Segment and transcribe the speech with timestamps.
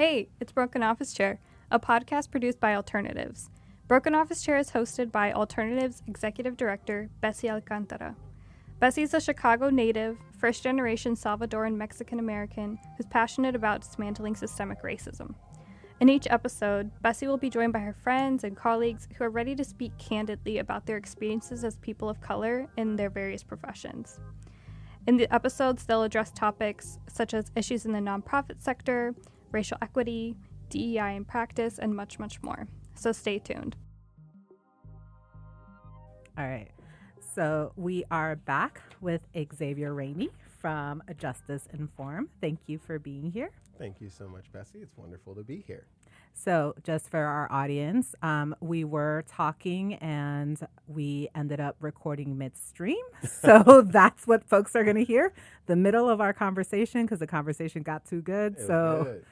[0.00, 1.40] Hey, it's Broken Office Chair,
[1.70, 3.50] a podcast produced by Alternatives.
[3.86, 8.16] Broken Office Chair is hosted by Alternatives Executive Director Bessie Alcantara.
[8.78, 14.82] Bessie is a Chicago native, first generation Salvadoran Mexican American who's passionate about dismantling systemic
[14.82, 15.34] racism.
[16.00, 19.54] In each episode, Bessie will be joined by her friends and colleagues who are ready
[19.54, 24.18] to speak candidly about their experiences as people of color in their various professions.
[25.06, 29.14] In the episodes, they'll address topics such as issues in the nonprofit sector,
[29.52, 30.36] racial equity,
[30.68, 32.66] DEI in practice, and much, much more.
[32.94, 33.76] So stay tuned.
[36.38, 36.70] All right.
[37.34, 39.22] So we are back with
[39.56, 42.28] Xavier Ramey from Justice Informed.
[42.40, 43.50] Thank you for being here.
[43.78, 44.80] Thank you so much, Bessie.
[44.80, 45.86] It's wonderful to be here.
[46.34, 53.04] So, just for our audience, um, we were talking and we ended up recording midstream.
[53.26, 55.32] So, that's what folks are going to hear
[55.66, 58.52] the middle of our conversation because the conversation got too good.
[58.54, 59.24] It was so, good.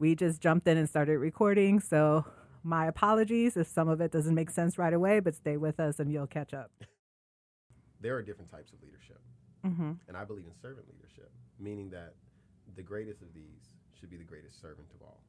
[0.00, 1.78] We just jumped in and started recording.
[1.78, 2.24] So,
[2.64, 6.00] my apologies if some of it doesn't make sense right away, but stay with us
[6.00, 6.70] and you'll catch up.
[8.00, 9.20] there are different types of leadership,
[9.64, 9.92] Mm-hmm.
[10.08, 12.14] and I believe in servant leadership, meaning that
[12.74, 15.20] the greatest of these should be the greatest servant of all.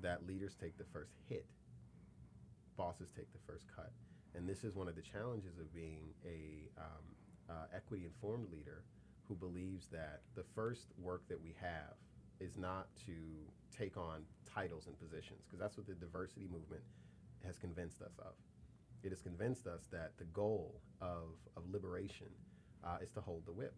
[0.00, 1.44] That leaders take the first hit,
[2.78, 3.92] bosses take the first cut,
[4.34, 7.04] and this is one of the challenges of being a um,
[7.50, 8.84] uh, equity informed leader
[9.28, 11.92] who believes that the first work that we have
[12.42, 13.12] is not to
[13.76, 16.82] take on titles and positions, because that's what the diversity movement
[17.46, 18.32] has convinced us of.
[19.02, 22.28] It has convinced us that the goal of, of liberation
[22.84, 23.74] uh, is to hold the whip,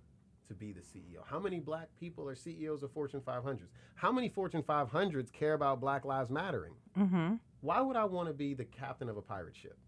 [0.48, 1.20] to be the CEO.
[1.24, 3.68] How many black people are CEOs of Fortune 500s?
[3.94, 6.74] How many Fortune 500s care about Black Lives Mattering?
[6.98, 7.34] Mm-hmm.
[7.60, 9.78] Why would I want to be the captain of a pirate ship?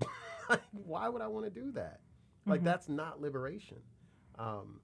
[0.72, 2.00] Why would I want to do that?
[2.46, 2.64] Like, Mhm.
[2.64, 3.78] that's not liberation.
[4.38, 4.80] Um,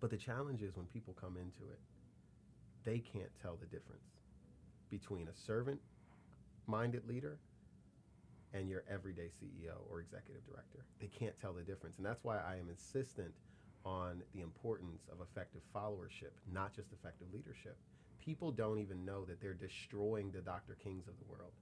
[0.00, 1.80] but the challenge is when people come into it,
[2.88, 4.16] they can't tell the difference
[4.88, 5.78] between a servant
[6.66, 7.38] minded leader
[8.54, 10.86] and your everyday CEO or executive director.
[10.98, 11.98] They can't tell the difference.
[11.98, 13.34] And that's why I am insistent
[13.84, 17.76] on the importance of effective followership, not just effective leadership.
[18.24, 20.74] People don't even know that they're destroying the Dr.
[20.82, 21.52] Kings of the world.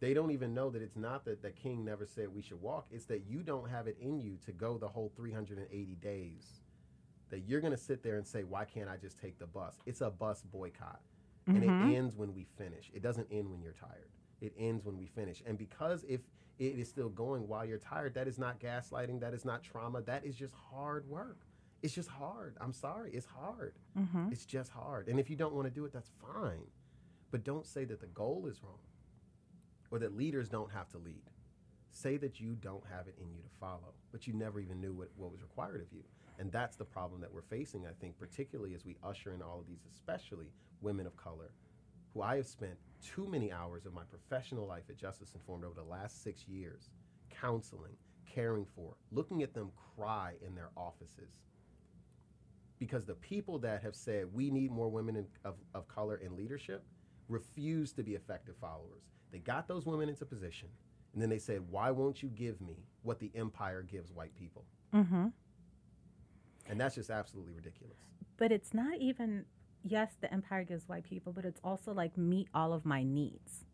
[0.00, 2.86] They don't even know that it's not that the king never said we should walk,
[2.90, 6.61] it's that you don't have it in you to go the whole 380 days.
[7.32, 9.78] That you're going to sit there and say, why can't I just take the bus?
[9.86, 11.00] It's a bus boycott.
[11.46, 11.90] And Mhm.
[11.90, 12.90] it ends when we finish.
[12.94, 14.10] It doesn't end when you're tired.
[14.42, 15.42] It ends when we finish.
[15.46, 16.20] And because if
[16.58, 20.02] it is still going while you're tired, that is not gaslighting, that is not trauma,
[20.02, 21.46] that is just hard work.
[21.80, 22.58] It's just hard.
[22.60, 23.10] I'm sorry.
[23.12, 23.78] It's hard.
[23.96, 24.28] Mm-hmm.
[24.30, 25.08] It's just hard.
[25.08, 26.70] And if you don't want to do it, that's fine.
[27.30, 28.78] But don't say that the goal is wrong
[29.90, 31.30] or that leaders don't have to lead.
[31.90, 34.92] Say that you don't have it in you to follow, but you never even knew
[34.92, 36.04] what, what was required of you.
[36.38, 39.60] And that's the problem that we're facing, I think, particularly as we usher in all
[39.60, 41.52] of these, especially women of color,
[42.14, 45.74] who I have spent too many hours of my professional life at Justice Informed over
[45.74, 46.90] the last six years
[47.30, 51.40] counseling, caring for, looking at them cry in their offices
[52.82, 56.36] because the people that have said we need more women in, of, of color in
[56.36, 56.82] leadership
[57.28, 59.04] refuse to be effective followers.
[59.30, 60.66] They got those women into position,
[61.12, 64.64] and then they said, Why won't you give me what the empire gives white people?
[64.92, 65.28] Mm-hmm.
[66.72, 67.98] And that's just absolutely ridiculous.
[68.38, 69.44] But it's not even,
[69.84, 73.66] yes, the empire gives white people, but it's also like meet all of my needs.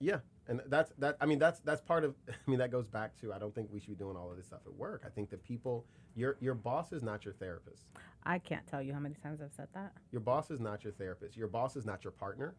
[0.00, 1.16] Yeah, and that's that.
[1.18, 2.14] I mean, that's that's part of.
[2.28, 3.32] I mean, that goes back to.
[3.32, 5.02] I don't think we should be doing all of this stuff at work.
[5.06, 7.86] I think that people, your your boss is not your therapist.
[8.24, 9.92] I can't tell you how many times I've said that.
[10.12, 11.38] Your boss is not your therapist.
[11.38, 12.54] Your boss is not your partner.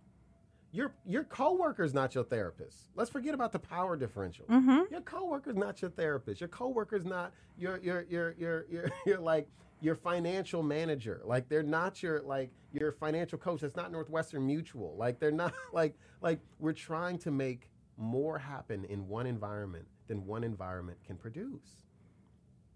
[0.74, 2.90] Your your coworker is not your therapist.
[2.96, 4.46] Let's forget about the power differential.
[4.46, 4.92] Mm-hmm.
[4.92, 6.40] Your coworker's not your therapist.
[6.40, 9.48] Your coworker's not your your your your your your like
[9.82, 11.22] your financial manager.
[11.26, 13.62] Like they're not your like your financial coach.
[13.62, 14.96] That's not Northwestern Mutual.
[14.98, 20.26] Like they're not like like we're trying to make more happen in one environment than
[20.26, 21.86] one environment can produce.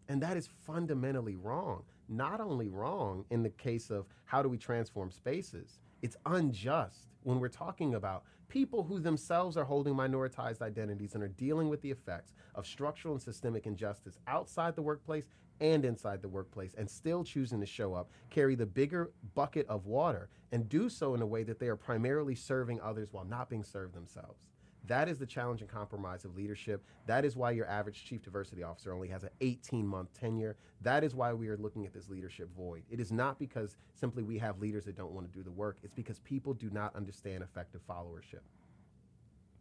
[0.07, 1.83] And that is fundamentally wrong.
[2.07, 7.40] Not only wrong in the case of how do we transform spaces, it's unjust when
[7.40, 11.90] we're talking about people who themselves are holding minoritized identities and are dealing with the
[11.90, 15.25] effects of structural and systemic injustice outside the workplace
[15.62, 19.88] and inside the workplace and still choosing to show up, carry the bigger bucket of
[19.88, 23.50] water, and do so in a way that they are primarily serving others while not
[23.50, 24.44] being served themselves.
[24.88, 26.84] That is the challenge and compromise of leadership.
[27.06, 30.56] That is why your average chief diversity officer only has an 18 month tenure.
[30.82, 32.84] That is why we are looking at this leadership void.
[32.90, 35.78] It is not because simply we have leaders that don't want to do the work,
[35.84, 38.42] it's because people do not understand effective followership.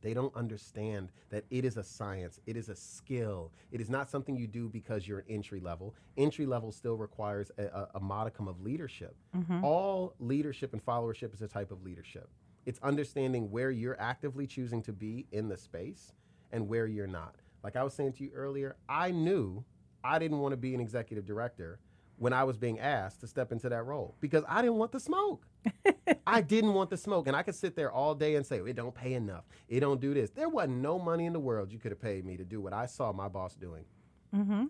[0.04, 3.50] They don't understand that it is a science, it is a skill.
[3.72, 5.94] It is not something you do because you're an entry level.
[6.18, 9.16] Entry level still requires a, a, a modicum of leadership.
[9.34, 9.64] Mm-hmm.
[9.64, 12.28] All leadership and followership is a type of leadership.
[12.66, 16.12] It's understanding where you're actively choosing to be in the space
[16.52, 17.36] and where you're not.
[17.62, 19.64] Like I was saying to you earlier, I knew
[20.02, 21.78] I didn't want to be an executive director
[22.16, 25.00] when I was being asked to step into that role because I didn't want the
[25.00, 25.46] smoke.
[26.26, 27.26] I didn't want the smoke.
[27.26, 29.44] And I could sit there all day and say, it don't pay enough.
[29.68, 30.30] It don't do this.
[30.30, 32.72] There wasn't no money in the world you could have paid me to do what
[32.72, 33.84] I saw my boss doing.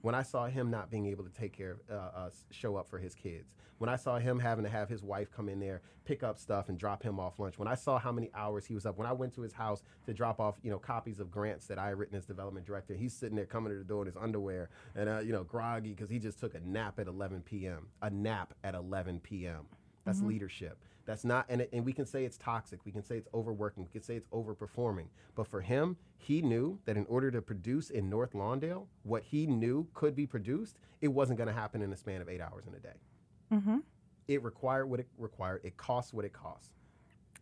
[0.03, 2.89] When I saw him not being able to take care of, uh, uh, show up
[2.89, 3.55] for his kids.
[3.79, 6.69] When I saw him having to have his wife come in there, pick up stuff
[6.69, 7.59] and drop him off lunch.
[7.59, 8.97] When I saw how many hours he was up.
[8.97, 11.79] When I went to his house to drop off, you know, copies of grants that
[11.79, 14.17] I had written as development director, he's sitting there coming to the door in his
[14.17, 17.89] underwear and, uh, you know, groggy because he just took a nap at 11 p.m.
[18.03, 19.67] A nap at 11 p.m.
[20.05, 20.79] That's leadership.
[21.07, 22.81] That's not, and, it, and we can say it's toxic.
[22.85, 23.85] We can say it's overworking.
[23.85, 25.07] We can say it's overperforming.
[25.35, 29.47] But for him, he knew that in order to produce in North Lawndale what he
[29.47, 32.67] knew could be produced, it wasn't going to happen in a span of eight hours
[32.67, 32.97] in a day.
[33.53, 33.79] Mm-hmm.
[34.29, 35.61] It required what it required.
[35.65, 36.71] It costs what it costs.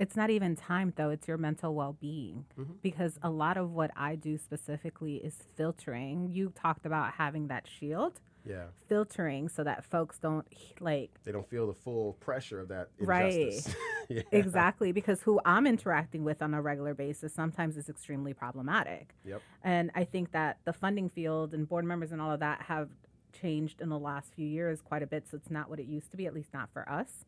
[0.01, 2.47] It's not even time though, it's your mental well being.
[2.59, 2.81] Mhm.
[2.83, 6.29] Because a lot of what I do specifically is filtering.
[6.29, 8.65] You talked about having that shield, Yeah.
[8.89, 10.47] filtering so that folks don't
[10.81, 13.55] like They don't feel the full pressure of that Right.
[14.09, 14.23] yeah.
[14.33, 19.15] exactly because who I'm interacting with on a regular basis sometimes is extremely problematic.
[19.25, 19.43] Yep.
[19.63, 22.89] And I think that the funding field and board members and all of that have
[23.33, 25.27] changed in the last few years quite a bit.
[25.31, 27.25] So it's not what it used to be, at least not for us.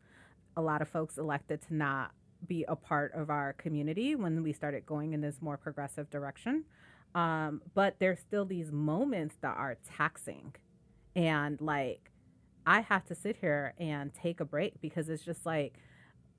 [0.57, 2.11] A lot of folks elected to not
[2.47, 6.65] be a part of our community when we started going in this more progressive direction.
[7.13, 10.53] Um, but there's still these moments that are taxing.
[11.15, 12.11] And like,
[12.65, 15.79] I have to sit here and take a break because it's just like,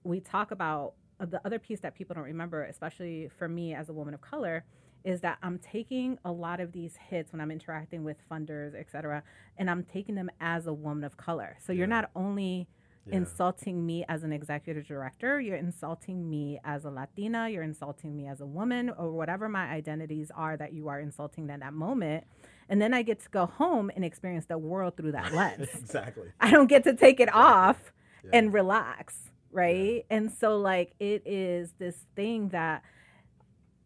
[0.05, 3.89] we talk about uh, the other piece that people don't remember, especially for me as
[3.89, 4.65] a woman of color,
[5.05, 8.91] is that I'm taking a lot of these hits when I'm interacting with funders, et
[8.91, 9.23] cetera,
[9.57, 11.57] and I'm taking them as a woman of color.
[11.65, 12.69] So you're not only
[13.07, 13.19] Yeah.
[13.19, 18.27] insulting me as an executive director, you're insulting me as a Latina, you're insulting me
[18.27, 22.25] as a woman, or whatever my identities are that you are insulting in that moment.
[22.69, 25.69] And then I get to go home and experience the world through that lens.
[25.75, 26.29] exactly.
[26.41, 27.93] I don't get to take it off
[28.25, 28.31] Yeah.
[28.35, 30.05] and relax, right?
[30.11, 32.83] And so, like, it is this thing that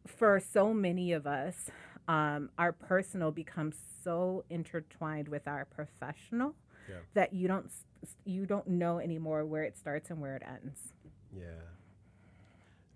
[0.07, 1.71] for so many of us,
[2.09, 6.55] um, our personal becomes so intertwined with our professional
[6.89, 6.97] Yeah.
[7.15, 7.71] that you don't
[8.25, 10.95] you don't know anymore where it starts and where it ends.
[11.37, 11.45] Yeah.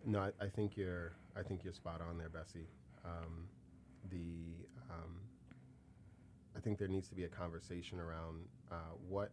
[0.07, 1.13] No, I, I think you're.
[1.37, 2.67] I think you're spot on there, Bessie.
[3.05, 3.47] Um,
[4.11, 4.67] the.
[4.91, 5.21] Um,
[6.65, 8.41] think there needs to be a conversation around
[8.73, 9.31] uh, what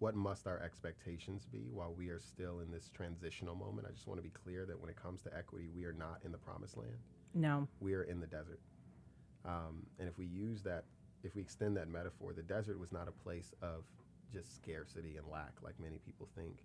[0.00, 3.86] what must our expectations be while we are still in this transitional moment.
[3.88, 6.18] I just want to be clear that when it comes to equity, we are not
[6.24, 6.98] in the promised land.
[7.32, 8.60] No, We are in the desert.
[9.44, 10.84] Um, and if we use that,
[11.22, 13.84] if we extend that metaphor, the desert was not a place of
[14.32, 16.64] just scarcity and lack, like many people think.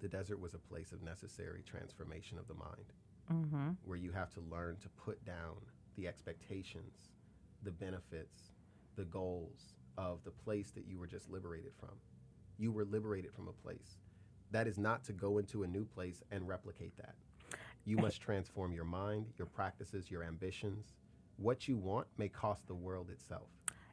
[0.00, 2.92] The desert was a place of necessary transformation of the mind,
[3.32, 3.70] mm-hmm.
[3.84, 5.56] where you have to learn to put down
[5.96, 7.10] the expectations,
[7.62, 8.52] the benefits,
[9.00, 11.96] the goals of the place that you were just liberated from.
[12.58, 13.96] You were liberated from a place.
[14.50, 17.14] That is not to go into a new place and replicate that.
[17.86, 20.92] You must transform your mind, your practices, your ambitions.
[21.38, 23.48] What you want may cost the world itself.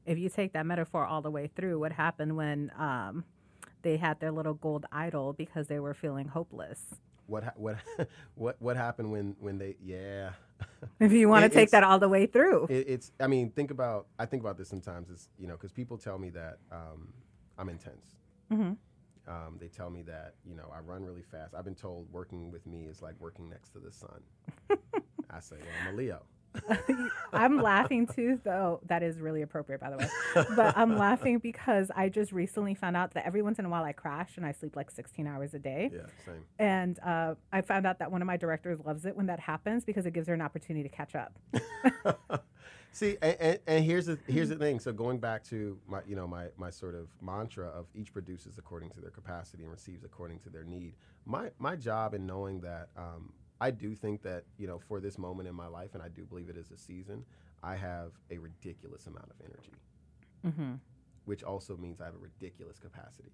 [0.05, 3.23] if you take that metaphor all the way through, what happened when um,
[3.83, 6.81] they had their little gold idol because they were feeling hopeless?
[7.27, 7.77] What ha- what
[8.35, 10.31] what what happened when when they yeah.
[10.99, 13.69] If you want to take that all the way through, it, it's i mean think
[13.69, 17.13] about i think about this sometimes is you know because people tell me that um,
[17.57, 18.15] i'm intense.
[18.49, 18.73] Hmm
[19.27, 21.53] um, they tell me that you know i run really fast.
[21.53, 24.21] I've been told working with me is like working next to the sun.
[25.29, 26.21] I say well i'm a leo
[27.33, 28.79] I'm laughing too, though.
[28.87, 30.07] That is really appropriate, by the way.
[30.55, 33.83] But I'm laughing because I just recently found out that every once in a while
[33.83, 35.91] I crash and I sleep like 16 hours a day.
[35.93, 39.27] yeah same And uh, I found out that one of my directors loves it when
[39.27, 41.37] that happens because it gives her an opportunity to catch up.
[42.91, 44.79] See, and, and, and here's the here's the thing.
[44.79, 48.57] So going back to my you know my my sort of mantra of each produces
[48.57, 50.93] according to their capacity and receives according to their need.
[51.25, 55.17] My my job in knowing that um, I do think that you know for this
[55.17, 57.25] moment in my life, and I do believe it is a season.
[57.63, 59.71] I have a ridiculous amount of energy,
[60.45, 60.73] Mm-hmm.
[61.25, 63.31] which also means I have a ridiculous capacity.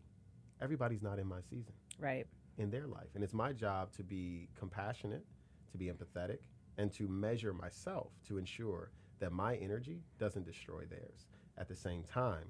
[0.62, 2.26] Everybody's not in my season Right.
[2.58, 3.10] in their life.
[3.16, 5.26] And it's my job to be compassionate,
[5.74, 6.40] to be empathetic,
[6.78, 11.28] and to measure myself to ensure that my energy doesn't destroy theirs.
[11.58, 12.46] At the same time,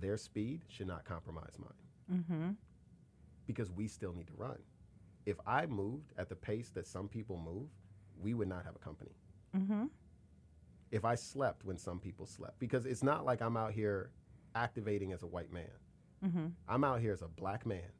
[0.00, 2.50] their speed should not compromise mine Mm-hmm.
[3.46, 4.58] because we still need to run.
[5.26, 7.68] If I moved at the pace that some people move,
[8.18, 9.10] we would not have a company.
[9.56, 9.84] Mm-hmm.
[10.92, 14.10] If I slept when some people slept, because it's not like I'm out here
[14.54, 15.70] activating as a white man.
[16.24, 16.46] Mm-hmm.
[16.68, 17.90] I'm out here as a black man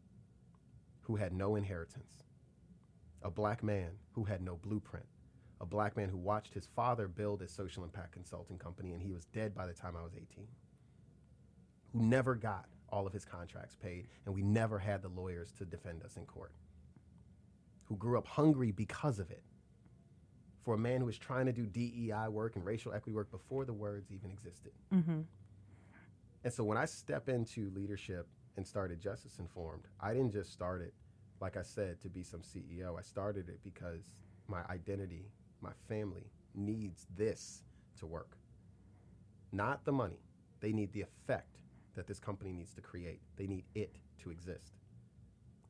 [1.02, 2.25] who had no inheritance,
[3.23, 5.06] a black man who had no blueprint,
[5.61, 9.11] a black man who watched his father build a social impact consulting company and he
[9.11, 10.47] was dead by the time I was 18,
[11.92, 15.64] who never got all of his contracts paid, and we never had the lawyers to
[15.64, 16.52] defend us in court,
[17.88, 19.43] who grew up hungry because of it.
[20.64, 23.64] For a man who was trying to do DEI work and racial equity work before
[23.64, 24.73] the words even existed.
[24.93, 25.21] Mm-hmm.
[26.45, 28.26] And so when I step into leadership
[28.57, 30.95] and started Justice Informed, I didn't just start it,
[31.40, 32.99] like I said, to be some CEO.
[32.99, 34.11] I started it because
[34.49, 37.62] my identity, my family needs this
[37.99, 38.37] to work.
[39.52, 40.21] Not the money.
[40.61, 41.59] They need the effect
[41.95, 43.21] that this company needs to create.
[43.37, 44.73] They need it to exist.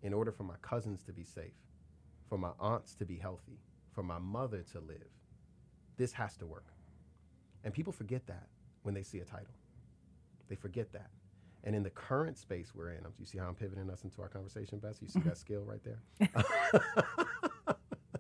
[0.03, 1.53] In order for my cousins to be safe,
[2.29, 3.61] for my aunts to be healthy,
[3.95, 5.09] for my mother to live,
[5.97, 6.67] this has to work.
[7.65, 8.47] And people forget that
[8.83, 9.55] when they see a title.
[10.49, 11.11] They forget that.
[11.65, 14.29] And in the current space we're in, you see how I'm pivoting us into our
[14.29, 14.99] conversation, Bess?
[15.03, 16.01] You see that skill right there?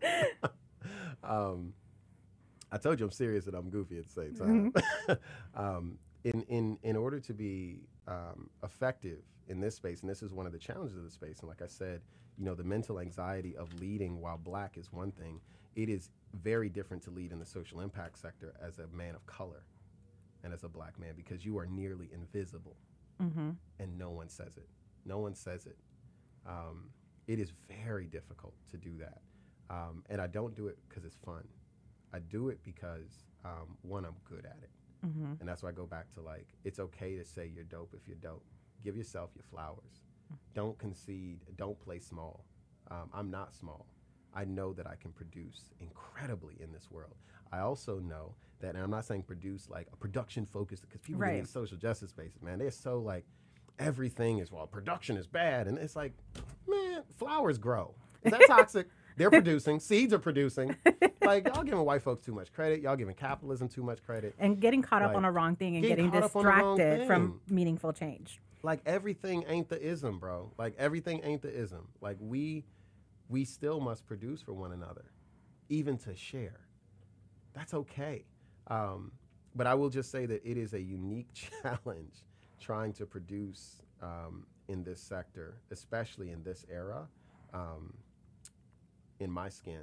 [1.24, 1.72] um,
[2.72, 4.72] I told you I'm serious and I'm goofy at the same time.
[5.54, 10.32] um, in, in, in order to be um, effective in this space, and this is
[10.32, 12.00] one of the challenges of the space, and like I said,
[12.38, 15.40] you know, the mental anxiety of leading while black is one thing.
[15.74, 19.24] It is very different to lead in the social impact sector as a man of
[19.26, 19.64] color
[20.44, 22.76] and as a black man because you are nearly invisible
[23.22, 23.52] Mm-hmm.
[23.78, 24.68] and no one says it.
[25.06, 25.78] No one says it.
[26.46, 26.90] Um,
[27.26, 29.22] it is very difficult to do that.
[29.70, 31.48] Um, and I don't do it because it's fun.
[32.12, 34.70] I do it because, um, one, I'm good at it.
[35.06, 35.32] Mm-hmm.
[35.40, 38.06] And that's why I go back to like, it's okay to say you're dope if
[38.06, 38.44] you're dope.
[38.84, 40.04] Give yourself your flowers.
[40.54, 41.40] Don't concede.
[41.56, 42.44] Don't play small.
[42.90, 43.86] Um, I'm not small.
[44.34, 47.14] I know that I can produce incredibly in this world.
[47.52, 51.22] I also know that, and I'm not saying produce like a production focused, because people
[51.22, 51.40] in Right.
[51.40, 53.24] these social justice spaces, man, they're so like,
[53.78, 55.66] everything is, well, production is bad.
[55.68, 56.12] And it's like,
[56.66, 57.94] man, flowers grow.
[58.24, 58.88] Is that toxic?
[59.16, 59.80] They're producing.
[59.80, 60.76] Seeds are producing.
[61.22, 62.82] Like, y'all giving white folks too much credit.
[62.82, 64.34] Y'all giving capitalism too much credit.
[64.38, 66.48] And getting caught up on a wrong thing and getting getting caught up on the
[66.50, 68.40] wrong distracted from meaningful change.
[68.66, 70.52] Like everything ain't the ism, bro.
[70.58, 71.86] Like everything ain't the ism.
[72.00, 72.64] Like we
[73.28, 75.04] we still must produce for one another,
[75.68, 76.60] even to share.
[77.54, 78.24] That's okay.
[78.66, 79.12] Um,
[79.54, 81.28] but I will just say that it is a unique
[81.62, 82.24] challenge
[82.60, 87.06] trying to produce um, in this sector, especially in this era,
[87.54, 87.94] um,
[89.20, 89.82] in my skin,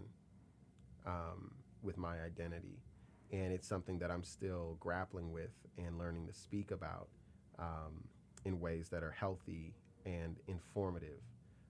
[1.07, 2.79] um, with my identity.
[3.31, 7.07] And it's something that I'm still grappling with and learning to speak about
[7.57, 8.03] um,
[8.45, 9.73] in ways that are healthy
[10.05, 11.21] and informative.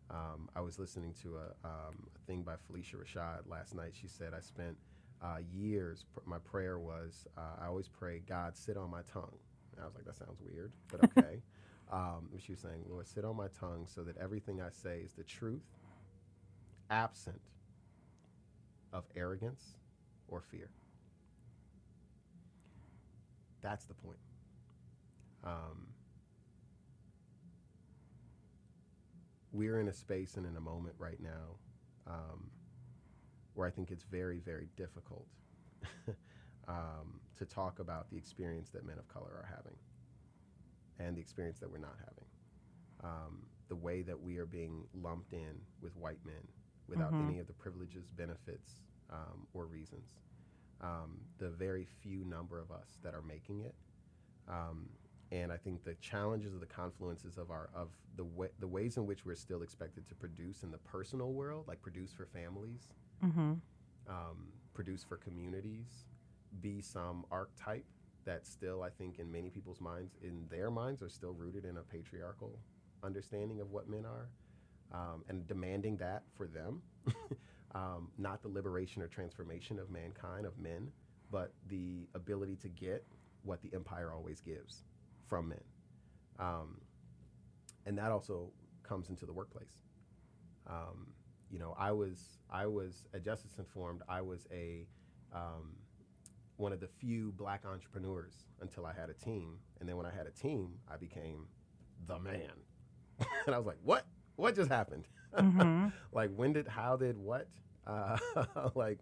[0.10, 3.94] Um, I was listening to a, um, a thing by Phylicia Rashad last night.
[4.00, 4.77] She said, I spent
[5.22, 9.38] uh, years, pr- my prayer was, uh, I always pray, God, sit on my tongue.
[9.75, 11.42] And I was like, that sounds weird, but okay.
[11.92, 15.13] um, she was saying, Lord, sit on my tongue so that everything I say is
[15.13, 15.63] the truth,
[16.89, 17.42] absent
[18.94, 19.77] of arrogance
[20.27, 20.70] or fear.
[23.62, 24.20] That's the point.
[25.46, 25.88] Um,
[29.54, 31.58] we're in a space and in a moment right now
[32.08, 32.50] um,
[33.54, 35.28] where I think it's very, very difficult
[36.68, 39.76] um, to talk about the experience that men of color are having
[41.00, 42.26] and the experience that we're not having.
[43.04, 46.48] Um, the way that we are being lumped in with white men
[46.88, 47.20] without Mhm.
[47.20, 48.82] any of the privileges, benefits,
[49.12, 50.16] um, or reasons.
[50.82, 53.76] Um, the very few number of us that are making it.
[55.34, 58.98] And I think the challenges of the confluences of our of the wa- the ways
[58.98, 62.84] in which we're still expected to produce in the personal world, like produce for families,
[63.25, 63.54] Mm-hmm.
[64.10, 64.38] um,
[64.74, 66.06] produce for communities,
[66.62, 67.86] be some archetype
[68.25, 71.78] that still, I think, in many people's minds, in their minds, are still rooted in
[71.78, 72.60] a patriarchal
[73.04, 74.30] understanding of what men are,
[74.98, 76.82] um, and demanding that for them,
[77.75, 80.92] um, not the liberation or transformation of mankind, of men,
[81.32, 83.04] but the ability to get
[83.44, 84.84] what the empire always gives
[85.27, 85.63] from men.
[86.39, 86.82] Um,
[87.86, 88.51] and that also
[88.84, 89.82] comes into the workplace.
[90.68, 91.08] Um,
[91.50, 94.01] you know, I was I was at Justice Informed.
[94.08, 94.88] I was a
[95.34, 95.75] um,
[96.58, 100.12] one of the few black entrepreneurs until I had a team, and then when I
[100.12, 101.48] had a team, I became
[102.08, 102.51] the man.
[103.46, 104.06] and I was like, what?
[104.36, 105.08] What just happened?
[105.38, 105.88] Mm-hmm.
[106.12, 107.48] like when did how did what
[107.86, 108.18] uh,
[108.75, 109.00] like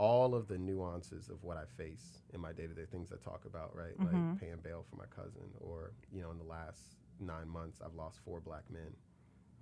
[0.00, 3.70] all of the nuances of what i face in my day-to-day things i talk about
[3.76, 4.04] right Mhm.
[4.30, 7.94] like paying bail for my cousin or you know in the last nine months i've
[7.94, 8.92] lost four black men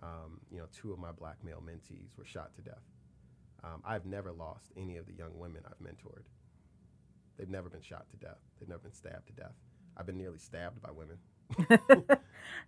[0.01, 2.87] um, you know two of my black male mentees were shot to death
[3.65, 6.27] Um, I've never lost any of the young women I've mentored.
[7.37, 8.39] They've never been shot to death.
[8.57, 9.57] They've never been stabbed to death.
[9.97, 11.19] I've been nearly stabbed by women.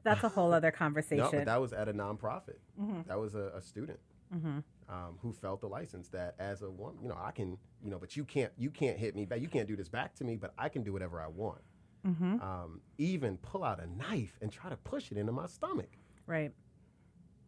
[0.02, 1.24] That's a whole other conversation.
[1.32, 2.58] No, but that was at a nonprofit.
[2.80, 3.06] Mhm.
[3.06, 4.00] That was a, a student
[4.34, 4.62] Mhm.
[4.88, 7.98] um, who felt the license that as a woman, you know, I can, you know,
[7.98, 9.40] but you can't, you can't hit me back.
[9.40, 11.62] You can't do this back to me, but I can do whatever I want.
[12.04, 12.42] Mhm.
[12.42, 15.90] Um, even pull out a knife and try to push it into my stomach
[16.26, 16.52] Right.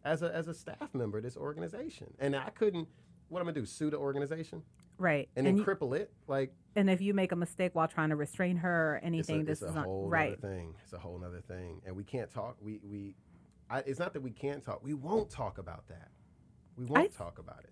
[0.04, 2.14] as a as a staff member of this organization.
[2.18, 2.88] And I couldn't.
[3.28, 3.64] What I'm gonna do?
[3.66, 4.62] Sue the organization
[4.98, 5.30] Right.
[5.36, 6.12] and, And, then you- cripple it?
[6.26, 9.40] Like and if you make a mistake while trying to restrain her or it's anything,
[9.40, 10.32] a, this it's is a not whole right.
[10.32, 10.74] other thing.
[10.84, 12.56] It's a whole other thing, and we can't talk.
[12.60, 13.14] We we.
[13.70, 14.82] I, it's not that we can't talk.
[14.84, 16.10] We won't talk about that.
[16.76, 17.70] We won't talk about it.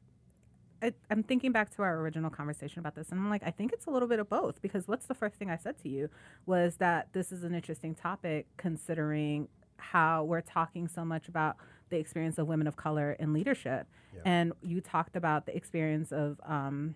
[0.83, 3.73] I, I'm thinking back to our original conversation about this, and I'm like, I think
[3.73, 6.09] it's a little bit of both because what's the first thing I said to you
[6.47, 11.57] was that this is an interesting topic considering how we're talking so much about
[11.91, 13.87] the experience of women of color in leadership.
[14.15, 14.21] Yeah.
[14.25, 16.95] And you talked about the experience of, um,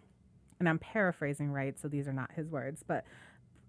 [0.61, 1.79] and I'm paraphrasing, right?
[1.79, 3.05] So these are not his words, but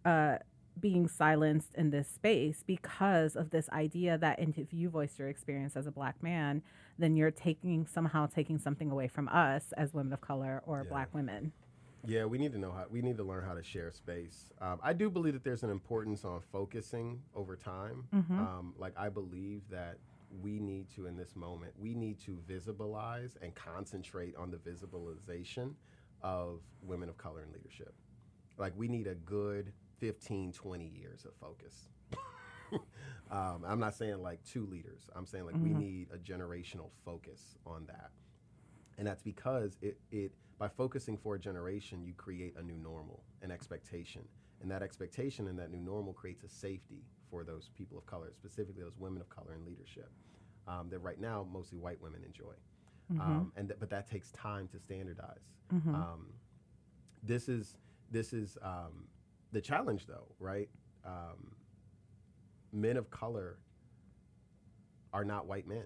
[0.05, 0.37] uh,
[0.79, 5.75] being silenced in this space because of this idea that if you voice your experience
[5.75, 6.61] as a black man,
[6.99, 10.89] then you're taking somehow taking something away from us as women of color or Yeah.
[10.89, 11.51] black women.
[12.07, 12.85] Yeah, we need to know how.
[12.89, 14.51] We need to learn how to share space.
[14.61, 18.07] Um, I do believe that there's an importance on focusing over time.
[18.13, 18.37] Mhm.
[18.37, 19.97] Um, like I believe that
[20.41, 25.73] we need to, in this moment, we need to visibilize and concentrate on the visibilization
[26.21, 27.93] of women of color in leadership.
[28.57, 31.89] Like we need a good 15, 20 years of focus.
[33.31, 35.09] um, I'm not saying like two leaders.
[35.15, 35.77] I'm saying like we Mhm.
[35.79, 38.11] need a generational focus on that.
[38.97, 43.23] And that's because it, it by focusing for a generation, you create a new normal,
[43.41, 44.25] an expectation.
[44.61, 48.31] And that expectation and that new normal creates a safety for those people of color,
[48.33, 50.09] specifically those women of color in leadership,
[50.67, 52.53] um, that right now mostly white women enjoy.
[53.19, 55.43] Um, and th- but that takes time to standardize.
[55.71, 55.93] Mhm.
[55.93, 56.33] Um,
[57.21, 57.77] this is
[58.11, 59.07] this is um,
[59.51, 60.69] the challenge, though, right?
[61.05, 61.51] Um,
[62.71, 63.57] men of color
[65.13, 65.85] are not white men,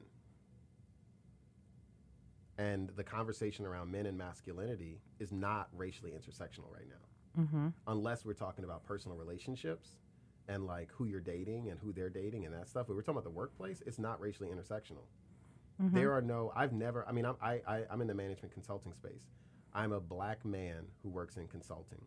[2.57, 7.67] and the conversation around men and masculinity is not racially intersectional right now, Mm-hmm.
[7.87, 9.89] unless we're talking about personal relationships
[10.47, 12.87] and like who you're dating and who they're dating and that stuff.
[12.87, 15.05] But we're talking about the workplace; it's not racially intersectional.
[15.81, 15.95] Mm-hmm.
[15.95, 16.51] There are no.
[16.55, 17.07] I've never.
[17.07, 19.29] I mean, I'm, I, I I'm in the management consulting space.
[19.73, 22.01] I'm a black man who works in consulting.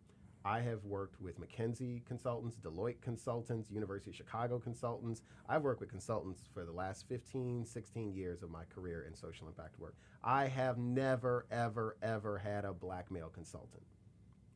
[0.44, 5.22] I have worked with McKinsey consultants, Deloitte consultants, University of Chicago consultants.
[5.48, 9.46] I've worked with consultants for the last 15, 16 years of my career in social
[9.46, 9.94] impact work.
[10.24, 13.84] I have never, ever, ever had a black male consultant.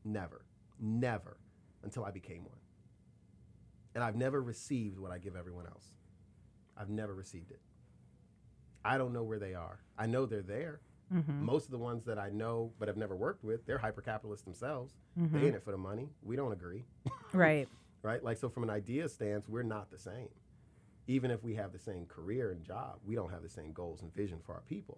[0.03, 0.45] Never,
[0.77, 1.37] never,
[1.83, 2.59] until I became one.
[3.95, 5.93] And I've never received what I give everyone else.
[6.75, 7.61] I've never received it.
[8.83, 9.79] I don't know where they are.
[9.97, 10.81] I know they're there.
[11.13, 11.45] Mm-hmm.
[11.45, 14.43] Most of the ones that I know but have never worked with, they're hyper capitalists
[14.43, 14.93] themselves.
[15.17, 15.31] Mhm.
[15.31, 16.09] They in it for the money.
[16.21, 16.83] We don't agree,
[17.33, 17.67] Right.
[18.01, 18.21] right?
[18.23, 20.29] Like, so from an idea stance, we're not the same.
[21.07, 24.01] Even if we have the same career and job, we don't have the same goals
[24.01, 24.97] and vision for our people.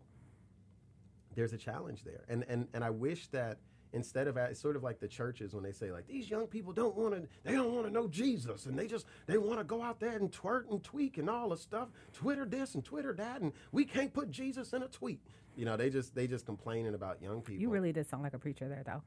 [1.36, 2.26] There's a challenge there.
[2.28, 3.60] And, and, and I wish that
[3.94, 6.72] instead of it's sort of like the churches when they say like these young people
[6.72, 9.64] don't want to they don't want to know jesus and they just they want to
[9.64, 13.14] go out there and twerk and tweak and all the stuff twitter this and twitter
[13.14, 15.20] that and we can't put jesus in a tweet
[15.56, 18.34] you know they just they just complaining about young people You really did sound like
[18.34, 19.02] a preacher there, though.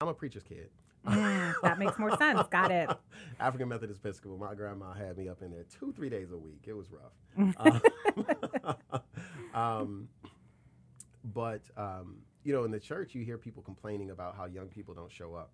[0.00, 0.70] i'm a preacher's kid
[1.04, 2.42] that makes more sense.
[2.50, 2.90] Got it.
[3.40, 4.38] African Methodist Episcopal.
[4.38, 6.64] My grandma had me up in there two, three days a week.
[6.66, 7.52] It was rough.
[7.56, 8.98] Uh,
[9.58, 10.08] um,
[11.24, 14.94] but um, you know, in the church, you hear people complaining about how young people
[14.94, 15.50] don't show up.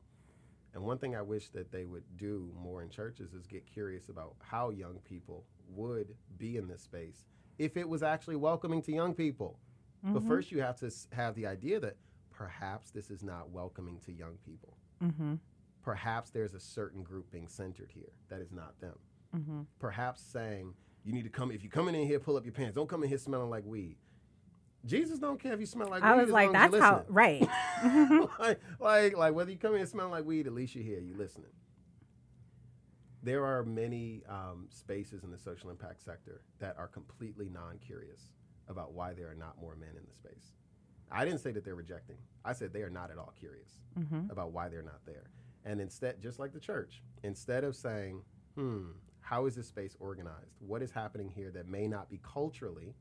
[0.74, 4.08] And one thing I wish that they would do more in churches is get curious
[4.08, 7.24] about how young people would be in this space
[7.58, 9.58] if it was actually welcoming to young people.
[10.02, 10.28] But Mhm.
[10.28, 11.96] first, you have to have the idea that
[12.30, 14.76] perhaps this is not welcoming to young people.
[15.02, 15.34] Mm-hmm.
[15.82, 18.98] Perhaps there's a certain group being centered here that is not them.
[19.34, 19.62] Mm-hmm.
[19.80, 22.76] Perhaps saying, you need to come, if you're coming in here, pull up your pants.
[22.76, 23.96] Don't come in here smelling like weed.
[24.88, 26.20] Jesus don't care if you smell like I weed.
[26.20, 27.46] was as like, that's how, right.
[28.40, 31.16] like, like, like whether you come in smelling like weed, at least you're here, you're
[31.18, 31.50] listening.
[33.22, 38.32] There are many um, spaces in the social impact sector that are completely non-curious
[38.68, 40.52] about why there are not more men in the space.
[41.10, 42.16] I didn't say that they're rejecting.
[42.44, 44.30] I said they are not at all curious Mm-hmm.
[44.30, 45.30] about why they're not there.
[45.64, 48.22] And instead, just like the church, instead of saying,
[48.54, 50.54] hmm, how is this space organized?
[50.60, 52.94] What is happening here that may not be culturally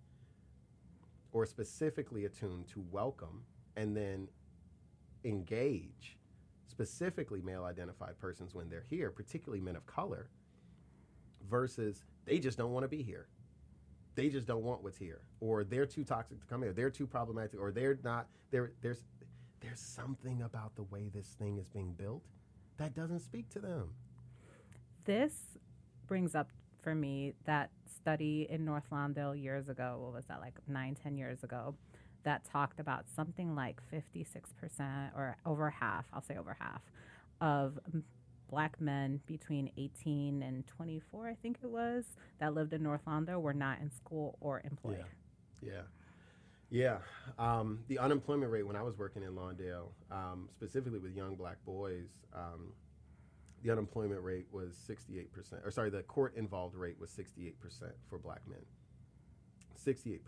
[1.38, 3.44] or specifically attuned to welcome
[3.76, 4.28] and then
[5.24, 6.18] engage
[6.66, 10.30] specifically male identified persons when they're here, particularly men of color,
[11.48, 13.28] versus they just don't want to be here.
[14.16, 17.06] They just don't want what's here, or they're too toxic to come here, they're too
[17.06, 18.26] problematic, or they're not.
[18.50, 19.04] There, there's
[19.62, 22.24] there's something about the way this thing is being built
[22.78, 23.92] that doesn't speak to them.
[25.06, 25.60] This
[26.08, 26.50] brings up
[26.88, 29.98] for me that study in North Lawndale years ago.
[30.00, 31.76] What was that, like nine, ten years ago?
[32.24, 36.82] That talked about something like 56% or over half, I'll say over half,
[37.42, 37.78] of
[38.50, 42.06] black men between 18 and 24, I think it was,
[42.40, 45.04] that lived in North Lawndale were not in school or employed.
[45.62, 45.82] Yeah.
[46.70, 47.00] Yeah.
[47.38, 51.58] Um, the unemployment rate when I was working in Lawndale, um, specifically with young black
[51.66, 52.72] boys, um,
[53.64, 55.66] the unemployment rate was 68%.
[55.66, 57.54] Or sorry, the court involved rate was 68%
[58.10, 58.60] for black men.
[59.78, 60.20] 68%.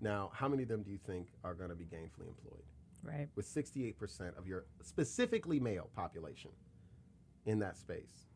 [0.00, 2.62] Now, how many of them do you think are going to be gainfully employed?
[3.02, 3.28] Right.
[3.36, 6.50] With 68% of your specifically male population
[7.46, 8.26] in that space.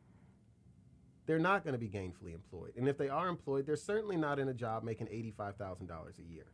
[1.27, 2.73] They're not going to be gainfully employed.
[2.77, 6.47] And if they are employed, they're certainly not in a job making $85,000 a year.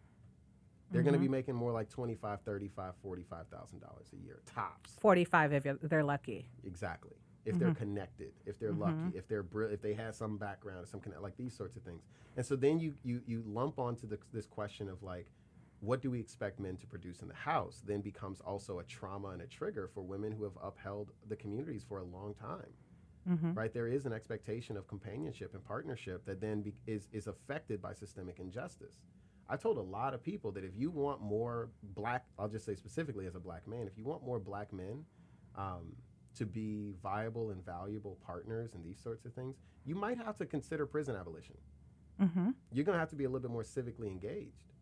[0.91, 1.33] They're going to be mm-hmm.
[1.33, 4.93] making more like 25, 35, 45,000 dollars a year tops.
[5.01, 6.49] 45 if they're lucky.
[6.65, 7.13] Exactly.
[7.45, 7.79] If they're mm-hmm.
[7.79, 9.05] connected, if they're mm-hmm.
[9.05, 11.83] lucky, if they're bri- if they have some background, some connect, like these sorts of
[11.83, 12.03] things.
[12.37, 15.27] And so then you you you lump onto the, this question of like,
[15.81, 17.83] what do we expect men to produce in the house?
[17.87, 21.85] Then becomes also a trauma and a trigger for women who have upheld the communities
[21.89, 22.73] for a long time.
[23.29, 23.55] Mm-hmm.
[23.55, 23.73] Right?
[23.73, 27.95] There is an expectation of companionship and partnership that then be, is is affected by
[27.95, 29.01] systemic injustice.
[29.49, 32.75] I told a lot of people that if you want more black, I'll just say
[32.75, 35.05] specifically as a black man, if you want more black men
[35.57, 35.97] um,
[36.39, 40.47] to be viable and valuable partners and these sorts of things, you might have to
[40.47, 41.57] consider prison abolition.
[42.21, 42.51] Mm-hmm.
[42.73, 44.73] You're going to have to be a little bit more civically engaged.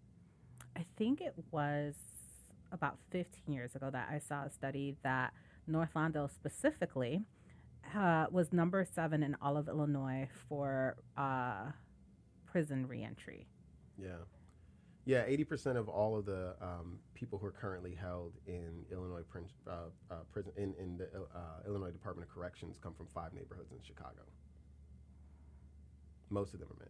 [0.76, 1.94] I think it was
[2.72, 5.32] about 15 years ago that I saw a study that
[5.66, 7.22] North Lawndale specifically
[7.96, 11.70] uh, was number seven in all of Illinois for uh,
[12.44, 13.46] prison reentry.
[13.98, 14.16] Yeah.
[15.06, 19.46] Yeah, 80% of all of the um, people who are currently held in Illinois prin-
[19.68, 23.70] uh, uh, prison in, in the uh, Illinois Department of Corrections come from five neighborhoods
[23.70, 24.22] in Chicago.
[26.28, 26.88] Most of them are men.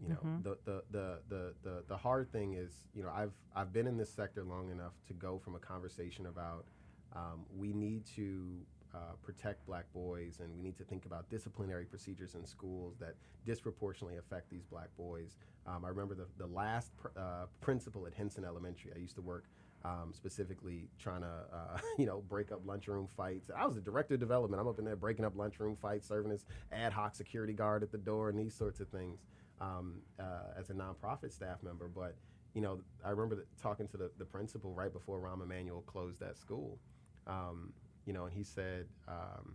[0.00, 3.72] You know, the, the, the, the, the, the hard thing is, you know, I've, I've
[3.72, 6.66] been in this sector long enough to go from a conversation about
[7.14, 8.58] um, we need to
[8.94, 13.14] uh, protect black boys and we need to think about disciplinary procedures in schools that
[13.46, 15.36] disproportionately affect these black boys.
[15.66, 18.92] Um, I remember the, the last pr- uh, principal at Henson Elementary.
[18.94, 19.44] I used to work
[19.84, 23.50] um, specifically trying to, uh, you know, break up lunchroom fights.
[23.56, 24.60] I was the director of development.
[24.60, 27.90] I'm up in there breaking up lunchroom fights, serving as ad hoc security guard at
[27.90, 29.20] the door and these sorts of things
[29.60, 31.88] um, uh, as a nonprofit staff member.
[31.88, 32.14] But,
[32.54, 36.20] you know, I remember th- talking to the, the principal right before Rahm Emanuel closed
[36.20, 36.78] that school.
[37.26, 37.72] Um,
[38.06, 39.54] you know, and he said, um,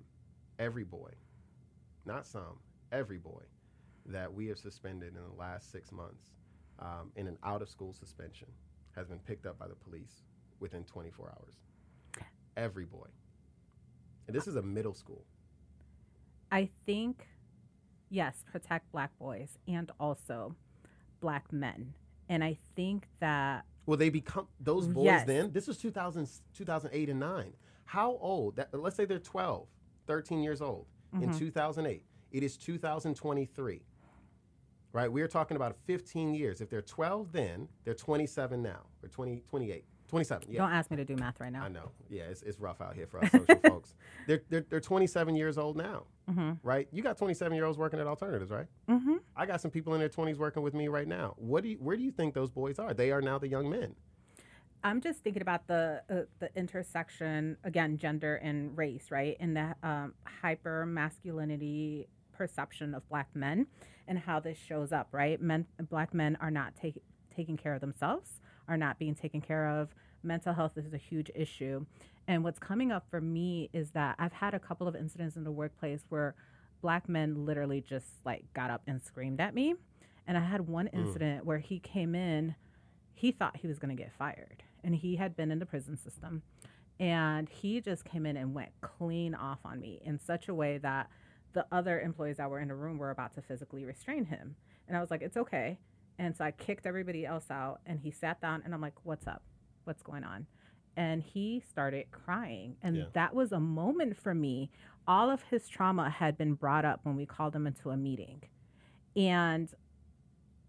[0.59, 1.11] every boy,
[2.05, 2.59] not some,
[2.91, 3.41] every boy
[4.05, 6.31] that we have suspended in the last six months
[6.79, 8.47] um, in an out of school suspension
[8.95, 10.23] has been picked up by the police
[10.59, 11.55] within 24 hours.
[12.55, 13.07] Every boy.
[14.27, 15.23] And this is a middle school.
[16.51, 17.27] I think,
[18.09, 20.55] yes, protect black boys and also
[21.19, 21.93] black men.
[22.29, 25.27] And I think that Well, they become those boys Yes.
[25.27, 25.51] then.
[25.51, 27.53] This was 2000, 2008 and 9.
[27.87, 28.57] How old?
[28.57, 29.65] That, let's say they're 12,
[30.07, 30.85] 13 years old
[31.21, 32.03] in 2008.
[32.31, 33.81] It is 2023.
[34.93, 35.11] Right?
[35.11, 36.59] We are talking about 15 years.
[36.61, 39.85] If they're 12 then, they're 27 now, or 20, 28.
[40.07, 40.61] 27, yeah.
[40.61, 41.63] don't ask me to do math right now.
[41.63, 41.91] I know.
[42.09, 43.93] Yeah, it's, it's rough out here for us social folks.
[44.25, 46.05] They're, they're, they're 27 years old now,
[46.63, 46.87] right?
[46.91, 48.67] You got 27 year olds working at Alternatives, right?
[48.89, 49.15] Mm-hmm.
[49.35, 51.33] I got some people in their 20s working with me right now.
[51.37, 52.93] What do you, where do you think those boys are?
[52.93, 53.95] They are now the young men.
[54.83, 59.35] I'm just thinking about the uh, the intersection again, gender and race, right?
[59.39, 63.67] And the um, hyper masculinity perception of black men,
[64.07, 65.41] and how this shows up, right?
[65.41, 67.01] Men, black men are not take,
[67.35, 69.89] taking care of themselves, are not being taken care of.
[70.23, 71.85] Mental health is a huge issue,
[72.27, 75.43] and what's coming up for me is that I've had a couple of incidents in
[75.43, 76.35] the workplace where
[76.81, 79.75] black men literally just like got up and screamed at me,
[80.27, 82.55] and I had one incident where he came in
[83.17, 85.97] he thought he was going to get fired and he had been in the prison
[85.97, 86.41] system.
[86.97, 90.77] And he just came in and went clean off on me in such a way
[90.79, 91.09] that
[91.53, 94.55] the other employees that were in the room were about to physically restrain him.
[94.87, 95.77] And i was like it's okay.
[96.17, 99.27] And so i kicked everybody else out and he sat down and i'm like what's
[99.27, 99.43] up?
[99.83, 100.47] What's going on?
[100.95, 102.77] And he started crying.
[102.81, 103.03] And Yeah.
[103.13, 104.71] that was a moment for me.
[105.07, 108.41] All of his trauma had been brought up when we called him into a meeting.
[109.17, 109.69] And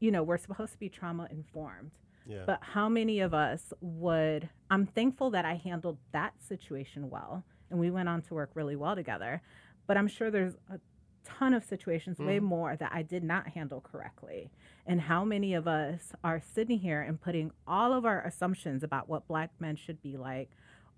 [0.01, 1.93] you know we're supposed to be trauma informed
[2.29, 2.45] Yeah.
[2.47, 4.49] but how many of us would?
[4.71, 8.77] I'm thankful that I handled that situation well and we went on to work really
[8.77, 9.43] well together.
[9.87, 10.79] But I'm sure there's a
[11.25, 14.51] ton of situations, way more that I did not handle correctly.
[14.87, 19.09] And how many of us are sitting here and putting all of our assumptions about
[19.09, 20.51] what black men should be like,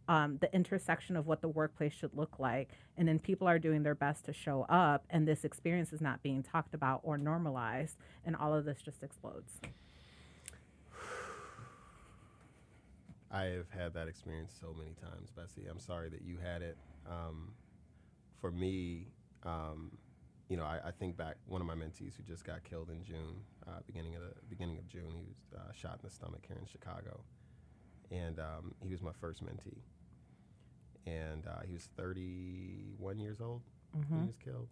[0.09, 3.83] um, the intersection of what the workplace should look like, and then people are doing
[3.83, 7.97] their best to show up, and this experience is not being talked about or normalized,
[8.25, 9.61] and all of this just explodes.
[13.31, 15.67] I have had that experience so many times, Bessie.
[15.71, 16.77] I'm sorry that you had it.
[17.09, 17.53] Um,
[18.41, 19.09] for me,
[19.45, 19.93] um,
[20.49, 23.05] you know, I, I, think back one of my mentees who just got killed in
[23.05, 25.13] June, uh, beginning of the beginning of June.
[25.15, 27.21] He was uh, shot in the stomach here in Chicago,
[28.11, 29.79] and um, he was my first mentee.
[31.07, 33.63] And uh, he was 31 years old
[33.97, 34.15] Mm-hmm.
[34.15, 34.69] when he was killed.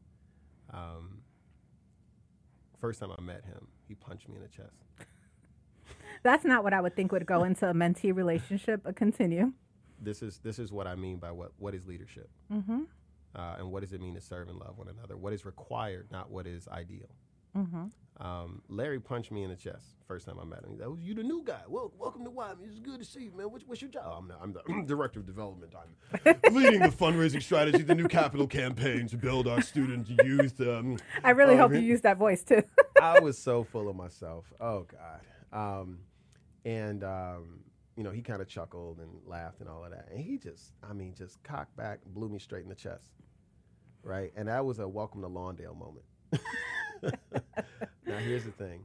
[0.73, 1.23] Um,
[2.81, 4.85] first time I met him, he punched me in the chest.
[6.22, 9.52] That's not what I would think would go into a mentee relationship, but continue.
[10.00, 12.31] This is this is what I mean by what what is leadership.
[12.52, 12.83] Mm-hmm.
[13.35, 15.16] uh, and what does it mean to serve and love one another?
[15.16, 17.09] What is required, not what is ideal.
[17.57, 17.87] Mm-hmm.
[18.20, 20.70] Um, Larry punched me in the chest first time I met him.
[20.70, 21.61] He's like, "Oh, you the new guy?
[21.68, 22.66] Well, welcome to Wyoming.
[22.68, 23.50] It's good to see you, man.
[23.52, 24.12] What's, what's your job?
[24.18, 25.72] I'm the, I'm the director of development.
[26.24, 30.61] I'm leading the fundraising strategy, the new capital campaign to build our student youth.
[30.61, 32.62] Um, I really Oh, hope you use that voice too.
[33.02, 34.52] I was so full of myself.
[34.61, 35.20] Oh God.
[35.81, 35.98] Um,
[36.64, 37.61] and um,
[37.99, 40.07] you know, he kind of chuckled and laughed and all of that.
[40.12, 43.11] And he just, I mean, just cocked back, blew me straight in the chest.
[44.05, 44.33] Right.
[44.37, 46.05] And that was a welcome to Lawndale moment.
[48.07, 48.85] now here's the thing.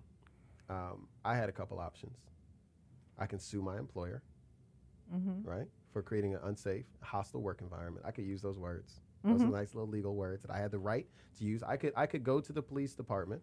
[0.68, 2.18] Um, I had a couple options.
[3.20, 4.24] I can sue my employer,
[5.14, 5.48] mm-hmm.
[5.48, 8.04] right, for creating an unsafe, hostile work environment.
[8.08, 9.02] I could use those words.
[9.24, 11.08] Those are nice little legal words that I had the right
[11.38, 11.64] to use.
[11.64, 13.42] I could I could go to the police department,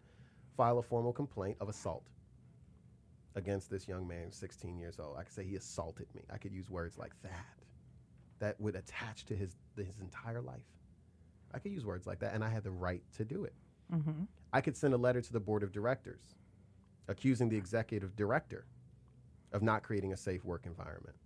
[0.57, 2.03] file a formal complaint of assault
[3.35, 5.17] against this young man, 16 years old.
[5.19, 6.23] I could say he assaulted me.
[6.33, 7.47] I could use words like that,
[8.41, 10.67] that would attach to his his entire life.
[11.53, 13.55] I could use words like that, and I had the right to do it.
[13.93, 14.25] Mm-hmm.
[14.53, 16.35] I could send a letter to the board of directors,
[17.09, 18.67] accusing the executive director
[19.53, 21.17] of not creating a safe work environment.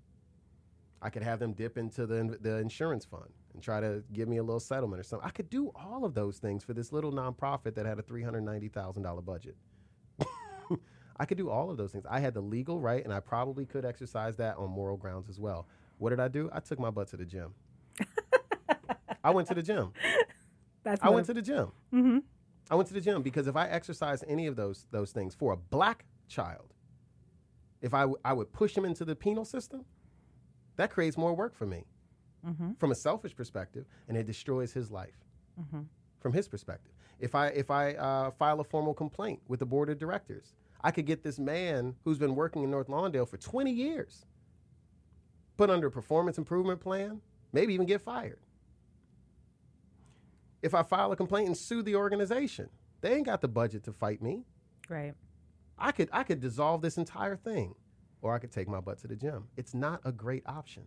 [1.03, 4.39] I could have them dip into the, the insurance fund and try to give me
[4.39, 5.29] a little settlement or something.
[5.29, 9.25] I could do all of those things for this little nonprofit that had a $390,000
[9.25, 9.57] budget.
[11.19, 12.05] I could do all of those things.
[12.09, 15.39] I had the legal right, and I probably could exercise that on moral grounds as
[15.39, 15.67] well.
[15.99, 16.51] What did I do?
[16.53, 17.55] I took my butt to the gym.
[19.23, 19.93] I went to the gym.
[20.83, 21.73] That's I went to the gym.
[21.93, 22.19] mm-hmm.
[22.71, 25.53] I went to the gym because if I exercise any of those those things for
[25.53, 26.75] a black child,
[27.81, 29.85] if I, w- I would push him into the penal system,
[30.77, 31.85] that creates more work for me
[32.47, 32.73] Mm-hmm.
[32.79, 35.17] from a selfish perspective, and it destroys his life
[35.59, 35.83] Mm-hmm.
[36.21, 36.93] from his perspective.
[37.19, 40.53] If I if I uh, file a formal complaint with the board of directors,
[40.85, 44.27] I could get this man who's been working in North Lawndale for 20 years
[45.57, 47.21] put under a performance improvement plan,
[47.53, 48.39] maybe even get fired.
[50.63, 52.69] If I file a complaint and sue the organization,
[53.01, 54.45] they ain't got the budget to fight me.
[54.89, 55.15] Right.
[55.79, 57.75] I could I could dissolve this entire thing,
[58.23, 59.45] or I could take my butt to the gym.
[59.57, 60.85] It's not a great option,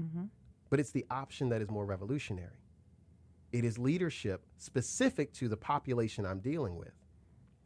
[0.00, 0.24] Mm-hmm.
[0.70, 2.62] but it's the option that is more revolutionary.
[3.52, 6.92] It is leadership specific to the population I'm dealing with.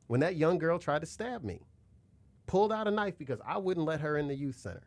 [0.07, 1.61] When that young girl tried to stab me,
[2.47, 4.83] pulled out a knife because I wouldn't let her in the youth center.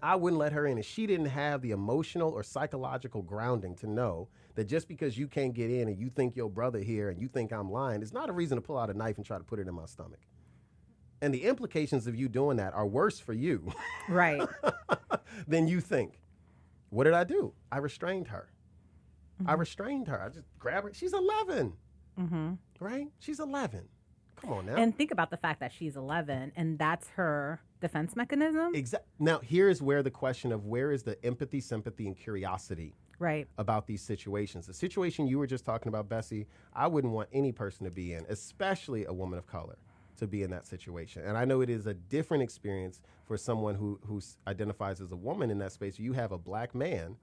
[0.00, 3.88] I wouldn't let her in, and she didn't have the emotional or psychological grounding to
[3.88, 7.20] know that just because you can't get in and you think your brother here and
[7.20, 9.38] you think I'm lying, it's not a reason to pull out a knife and try
[9.38, 10.20] to put it in my stomach.
[11.20, 13.72] And the implications of you doing that are worse for you
[14.08, 14.40] Right.
[15.48, 16.20] than you think.
[16.90, 17.52] What did I do?
[17.72, 18.48] I restrained her.
[19.46, 20.20] I restrained her.
[20.20, 20.94] I just grabbed her.
[20.94, 21.72] She's 11,
[22.18, 22.52] mm-hmm.
[22.80, 23.08] right?
[23.20, 23.88] She's 11.
[24.40, 24.76] Come on now.
[24.76, 28.74] And think about the fact that she's 11 and that's her defense mechanism.
[28.74, 29.08] Exactly.
[29.18, 33.46] now, here's where the question of where is the empathy, sympathy, and curiosity right.
[33.58, 34.66] about these situations.
[34.66, 38.14] The situation you were just talking about, Bessie, I wouldn't want any person to be
[38.14, 39.78] in, especially a woman of color,
[40.18, 41.22] to be in that situation.
[41.24, 45.16] And I know it is a different experience for someone who who identifies as a
[45.16, 45.98] woman in that space.
[45.98, 47.16] You have a black man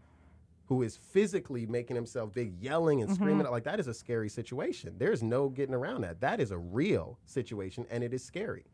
[0.68, 3.46] who is physically making himself big, yelling and screaming.
[3.48, 4.96] Like that is a scary situation.
[4.98, 6.22] There's no getting around that.
[6.22, 8.66] That is a real situation, and it is scary.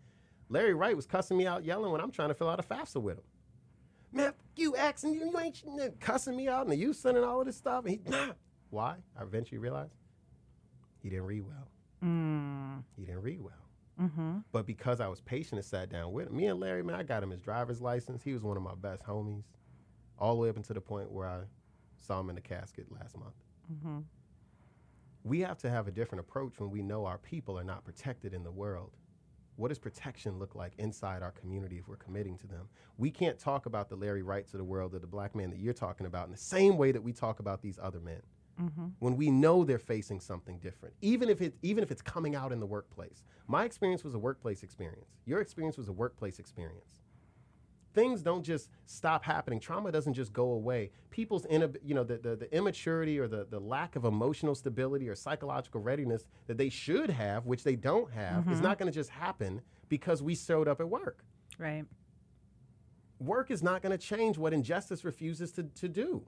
[0.49, 3.01] Larry Wright was cussing me out, yelling when I'm trying to fill out a FAFSA
[3.01, 3.23] with him.
[4.13, 7.39] Man, you asking you, you ain't cussing me out in the youth center and all
[7.39, 7.85] of this stuff.
[7.85, 8.33] And he, nah.
[8.69, 8.95] Why?
[9.17, 9.93] I eventually realized
[11.01, 11.67] he didn't read well.
[12.03, 12.83] Mm.
[12.97, 13.53] He didn't read well.
[14.01, 14.37] Mm-hmm.
[14.51, 17.03] But because I was patient and sat down with him, me and Larry, man, I
[17.03, 18.23] got him his driver's license.
[18.23, 19.43] He was one of my best homies,
[20.17, 21.39] all the way up until the point where I
[22.01, 23.35] saw him in the casket last month.
[23.71, 23.99] Mm-hmm.
[25.23, 28.33] We have to have a different approach when we know our people are not protected
[28.33, 28.97] in the world.
[29.55, 32.67] What does protection look like inside our community if we're committing to them?
[32.97, 35.59] We can't talk about the Larry Wrights of the world or the black man that
[35.59, 38.21] you're talking about in the same way that we talk about these other men.
[38.99, 42.51] when we know they're facing something different, even if it even if it's coming out
[42.51, 43.23] in the workplace.
[43.47, 45.09] My experience was a workplace experience.
[45.25, 47.00] Your experience was a workplace experience.
[47.93, 49.59] Things don't just stop happening.
[49.59, 50.91] Trauma doesn't just go away.
[51.09, 55.09] People's inab- you know the, the, the immaturity or the, the lack of emotional stability
[55.09, 58.63] or psychological readiness that they should have, which they don't have, is mm-hmm.
[58.63, 61.25] not going to just happen because we showed up at work.
[61.57, 61.85] Right.
[63.19, 66.23] Work is not going to change what injustice refuses to, to do.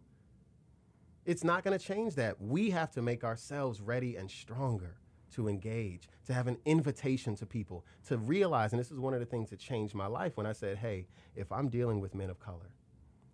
[1.26, 2.42] It's not going to change that.
[2.42, 4.98] We have to make ourselves ready and stronger
[5.36, 9.20] to engage, to have an invitation to people, to realize, and this is one of
[9.20, 12.30] the things that changed my life when I said, hey, if I'm dealing with men
[12.30, 12.72] of color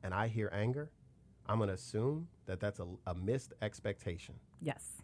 [0.04, 0.92] and I hear anger,
[1.48, 4.36] I'm going to assume that that's a, a missed expectation.
[4.62, 5.02] Yes.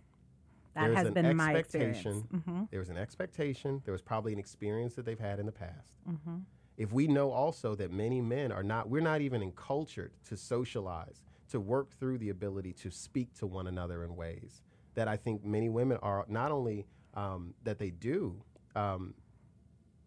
[0.76, 2.20] That There's has been my expectation.
[2.20, 2.46] experience.
[2.46, 3.82] hmm There was an expectation.
[3.86, 5.94] There was probably an experience that they've had in the past.
[6.06, 6.38] hmm
[6.78, 11.22] If we know also that many men are not, we're not even encultured to socialize,
[11.52, 14.62] to work through the ability to speak to one another in ways
[14.96, 18.42] that I think many women are not only um, that they do,
[18.76, 19.14] um,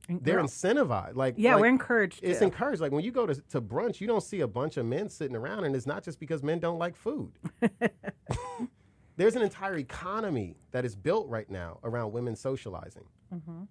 [0.09, 1.15] they're incentivized.
[1.17, 2.21] Like yeah, like, we're encouraged.
[2.23, 2.45] It's to.
[2.47, 2.81] encouraged.
[2.81, 5.37] Like when you go to, to brunch, you don't see a bunch of men sitting
[5.37, 7.33] around, and it's not just because men don't like food.
[9.17, 13.05] There's an entire economy that is built right now around women socializing.
[13.35, 13.67] Mhm.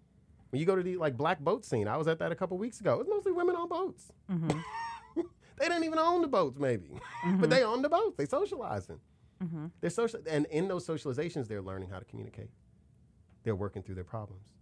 [0.49, 2.57] When you go to the like black boat scene, I was at that a couple
[2.57, 2.95] weeks ago.
[2.95, 4.11] It was mostly women on boats.
[4.31, 4.61] Mhm.
[5.59, 6.91] They didn't even own the boats, maybe,
[7.39, 8.15] but they own the boats.
[8.15, 8.99] They socializing.
[9.57, 9.71] Mhm.
[9.81, 12.51] They're social, and in those socializations, they're learning how to communicate.
[13.43, 14.53] They're working through their problems,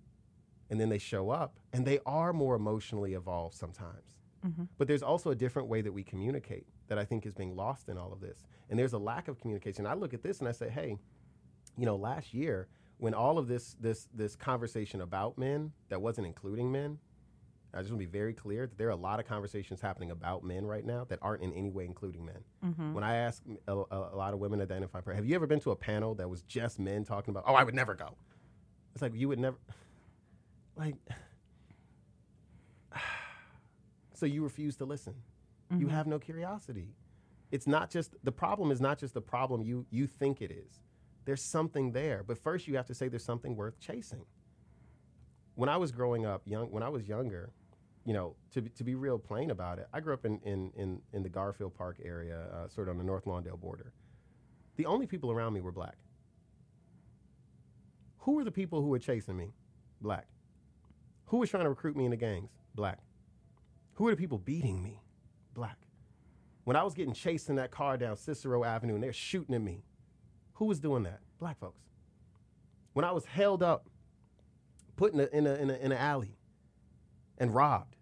[0.69, 4.17] and then they show up, and they are more emotionally evolved sometimes.
[4.45, 4.69] Mhm.
[4.77, 7.89] But there's also a different way that we communicate that I think is being lost
[7.89, 8.45] in all of this.
[8.69, 9.87] And there's a lack of communication.
[9.87, 10.99] I look at this and I say, hey,
[11.77, 16.27] you know, last year when all of this this this conversation about men that wasn't
[16.27, 16.99] including men,
[17.75, 20.11] I just want to be very clear that there are a lot of conversations happening
[20.11, 22.43] about men right now that aren't in any way including men.
[22.63, 22.93] Mhm.
[22.93, 25.59] When I ask a, a, a lot of women to identify, have you ever been
[25.61, 28.15] to a panel that was just men talking about, oh, I would never go?
[28.93, 29.57] It's like you would never,
[30.77, 30.95] like,
[34.13, 35.15] so you refuse to listen.
[35.77, 36.93] You have no curiosity.
[37.51, 40.79] It's not just the problem is not just the problem you you think it is.
[41.25, 44.25] There's something there, but first you have to say there's something worth chasing.
[45.55, 47.51] When I was growing up, young when I was younger,
[48.05, 50.71] you know, to be, to be real plain about it, I grew up in in
[50.77, 53.91] in, in the Garfield Park area, uh, sort of on the North Lawndale border.
[54.77, 55.95] The only people around me were black.
[58.19, 59.53] Who were the people who were chasing me?
[60.01, 60.27] Black.
[61.25, 62.49] Who was trying to recruit me into gangs?
[62.75, 62.99] Black.
[63.93, 65.01] Who were the people beating me?
[65.53, 65.77] Black.
[66.65, 69.61] When I was getting chased in that car down Cicero Avenue and they're shooting at
[69.61, 69.83] me,
[70.53, 71.19] who was doing that?
[71.39, 71.81] Black folks.
[72.93, 73.87] When I was held up,
[74.95, 76.37] put in in a, in a, in an alley,
[77.37, 77.94] and robbed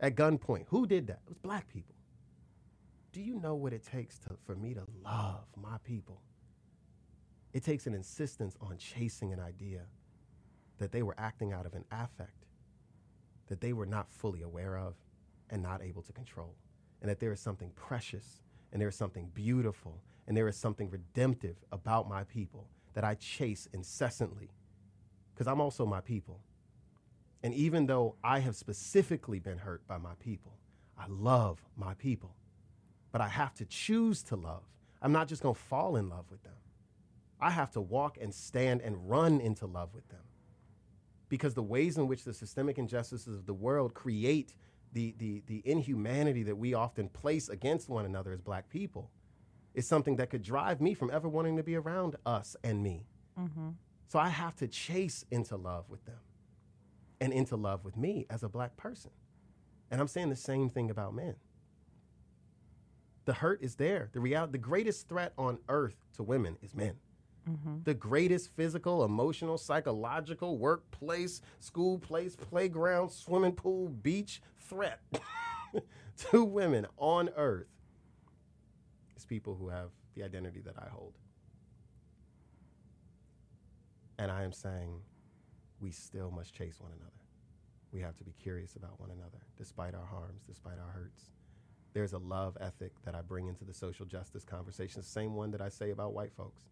[0.00, 1.20] at gunpoint, who did that?
[1.24, 1.94] It was black people.
[3.12, 6.20] Do you know what it takes to, for me to love my people?
[7.52, 9.82] It takes an insistence on chasing an idea
[10.78, 12.44] that they were acting out of an affect
[13.48, 14.94] that they were not fully aware of
[15.50, 16.54] and not able to control.
[17.00, 20.90] And that there is something precious and there is something beautiful and there is something
[20.90, 24.50] redemptive about my people that I chase incessantly
[25.34, 26.40] because I'm also my people.
[27.42, 30.58] And even though I have specifically been hurt by my people,
[30.98, 32.34] I love my people.
[33.12, 34.64] But I have to choose to love.
[35.00, 36.52] I'm not just going to fall in love with them.
[37.40, 40.20] I have to walk and stand and run into love with them.
[41.28, 44.54] Because the ways in which the systemic injustices of the world create
[44.92, 49.10] the, the, the inhumanity that we often place against one another as black people
[49.74, 53.06] is something that could drive me from ever wanting to be around us and me.
[53.38, 53.74] Mhm.
[54.08, 56.18] So I have to chase into love with them
[57.20, 59.10] and into love with me as a black person.
[59.90, 61.36] And I'm saying the same thing about men.
[63.24, 64.08] The hurt is there.
[64.12, 66.96] The reality, the greatest threat on earth to women is men.
[67.48, 67.84] Mhm.
[67.84, 75.00] The greatest physical, emotional, psychological, workplace, school place, playground, swimming pool, beach threat
[76.16, 77.68] to women on earth
[79.16, 81.14] is people who have the identity that I hold.
[84.18, 85.00] And I am saying
[85.80, 87.12] we still must chase one another.
[87.92, 91.30] We have to be curious about one another, despite our harms, despite our hurts.
[91.94, 95.50] There's a love ethic that I bring into the social justice conversation, the same one
[95.52, 96.62] that I say about white folks,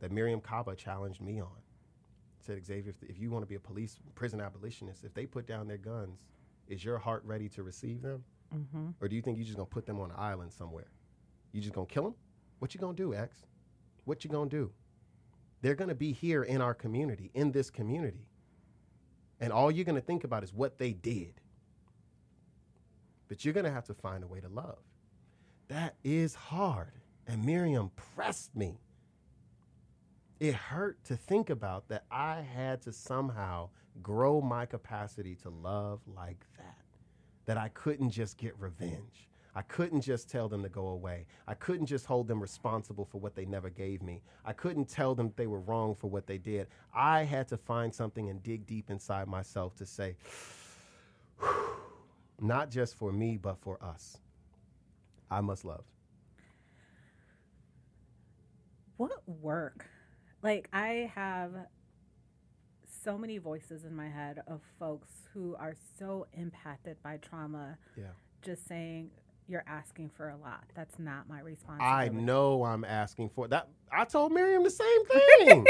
[0.00, 1.48] that Mariame Kaba challenged me on.
[2.40, 5.46] Said, Xavier, if, if you want to be a police prison abolitionist, if they put
[5.46, 6.20] down their guns,
[6.68, 8.24] is your heart ready to receive them?
[8.54, 8.94] Mhm.
[9.00, 10.90] Or do you think you're just gonna put them on an island somewhere?
[11.52, 12.14] You just gonna kill them?
[12.58, 13.46] What you gonna do, X?
[14.04, 14.72] What you gonna do?
[15.62, 18.26] They're gonna be here in our community, in this community.
[19.40, 21.40] And all you're gonna think about is what they did.
[23.28, 24.78] But you're gonna have to find a way to love.
[25.68, 26.92] That is hard.
[27.26, 28.80] And Mariame pressed me
[30.40, 33.68] it hurt to think about that I had to somehow
[34.02, 36.78] grow my capacity to love like that.
[37.44, 39.28] That I couldn't just get revenge.
[39.54, 41.26] I couldn't just tell them to go away.
[41.48, 44.22] I couldn't just hold them responsible for what they never gave me.
[44.44, 46.68] I couldn't tell them they were wrong for what they did.
[46.94, 50.16] I had to find something and dig deep inside myself to say,
[52.40, 54.18] not just for me, but for us.
[55.30, 55.84] I must love.
[58.96, 59.86] What work?
[60.42, 61.52] Like, I have
[63.02, 67.78] so many voices in my head of folks who are so impacted by trauma.
[67.96, 68.04] Yeah.
[68.42, 69.10] Just saying,
[69.50, 70.64] you're asking for a lot.
[70.74, 71.94] That's not my responsibility.
[71.94, 73.68] I know I'm asking for that.
[73.92, 75.66] I told Mariame the same thing.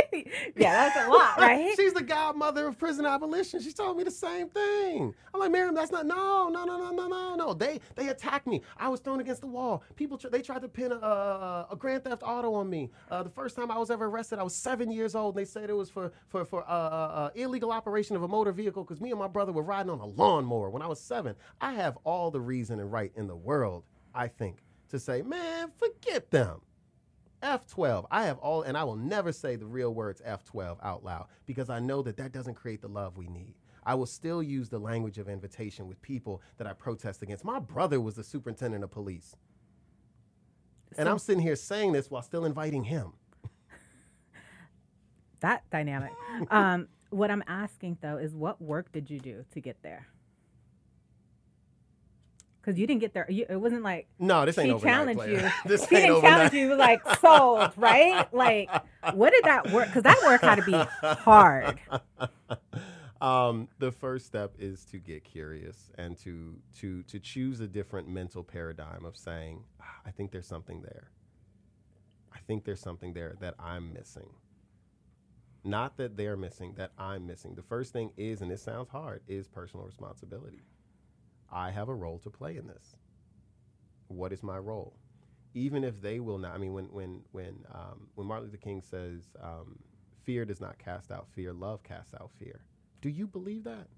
[0.57, 1.75] yeah, that's a lot, right?
[1.77, 3.61] She's the godmother of prison abolition.
[3.61, 5.14] She told me the same thing.
[5.35, 6.07] I'm like, Mariame, that's not.
[6.07, 7.55] No, no, no, no, no, no, no.
[7.55, 8.62] They they attacked me.
[8.79, 9.83] I was thrown against the wall.
[9.97, 12.91] People tr- they tried to pin a, a, a grand theft auto on me.
[13.11, 15.37] Uh, the first time I was ever arrested, I was seven years old.
[15.37, 18.29] And they said it was for for for uh, uh, uh, illegal operation of a
[18.29, 21.01] motor vehicle because me and my brother were riding on a lawnmower when I was
[21.01, 21.37] seven.
[21.61, 24.59] I have all the reason and right in the world, I think,
[24.91, 26.61] to say, man, forget them.
[27.43, 28.07] F12.
[28.11, 31.70] I have all, and I will never say the real words F12 out loud because
[31.70, 33.55] I know that that doesn't create the love we need.
[33.84, 37.45] I will still use the language of invitation with people that I protest against.
[37.45, 39.34] My brother was the superintendent of police.
[40.99, 43.12] And I'm sitting here saying this while still inviting him.
[45.41, 46.11] that dynamic.
[46.51, 50.07] um, what I'm asking though is, what work did you do to get there?
[52.61, 53.26] Because you didn't get there.
[53.30, 54.94] You, it wasn't like No, this ain't she overnight.
[54.94, 55.40] challenged player.
[55.40, 55.50] you.
[55.70, 56.36] this she ain't didn't overnight.
[56.36, 56.68] challenge you.
[56.68, 58.32] You like sold, right?
[58.34, 58.70] Like,
[59.14, 59.86] what did that work?
[59.86, 61.80] Because that work had to be hard.
[63.22, 68.08] um, the first step is to get curious and to to to choose a different
[68.08, 71.11] mental paradigm of saying, "Ah, I think there's something there.
[72.32, 74.28] I think there's something there that I'm missing.
[75.64, 77.54] Not that they're missing, that I'm missing.
[77.54, 80.62] The first thing is, and this sounds hard, is personal responsibility.
[81.53, 82.96] I have a role to play in this.
[84.09, 84.96] What is my role?
[85.55, 88.82] Even if they will not, I mean, when when when um, when Martin Luther King
[88.82, 89.78] says, um,
[90.24, 92.61] "Fear does not cast out fear; love casts out fear."
[93.01, 93.88] Do you believe that?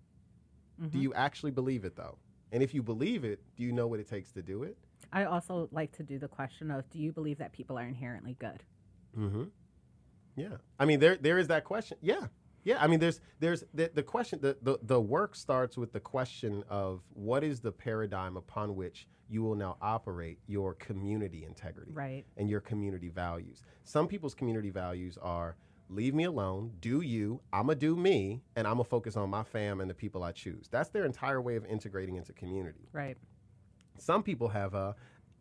[0.91, 2.19] Do you actually believe it though?
[2.51, 4.77] And if you believe it, do you know what it takes to do it?
[5.13, 8.37] I also like to do the question of, do you believe that people are inherently
[8.39, 8.63] good?
[9.17, 9.45] Mm-hmm.
[10.37, 10.57] Yeah.
[10.79, 11.99] I mean, there there is that question.
[12.01, 12.27] Yeah.
[12.65, 12.83] Yeah.
[12.83, 14.41] I mean, there's there's the, the question.
[14.41, 19.07] The, the the work starts with the question of what is the paradigm upon which
[19.29, 22.25] you will now operate your community integrity Right.
[22.37, 23.63] and your community values.
[23.85, 25.57] Some people's community values are
[25.89, 29.43] leave me alone, do you, I'm gonna do me, and I'm gonna focus on my
[29.43, 30.69] fam and the people I choose.
[30.71, 32.89] That's their entire way of integrating into community.
[32.93, 33.17] Right.
[33.99, 34.95] Some people have a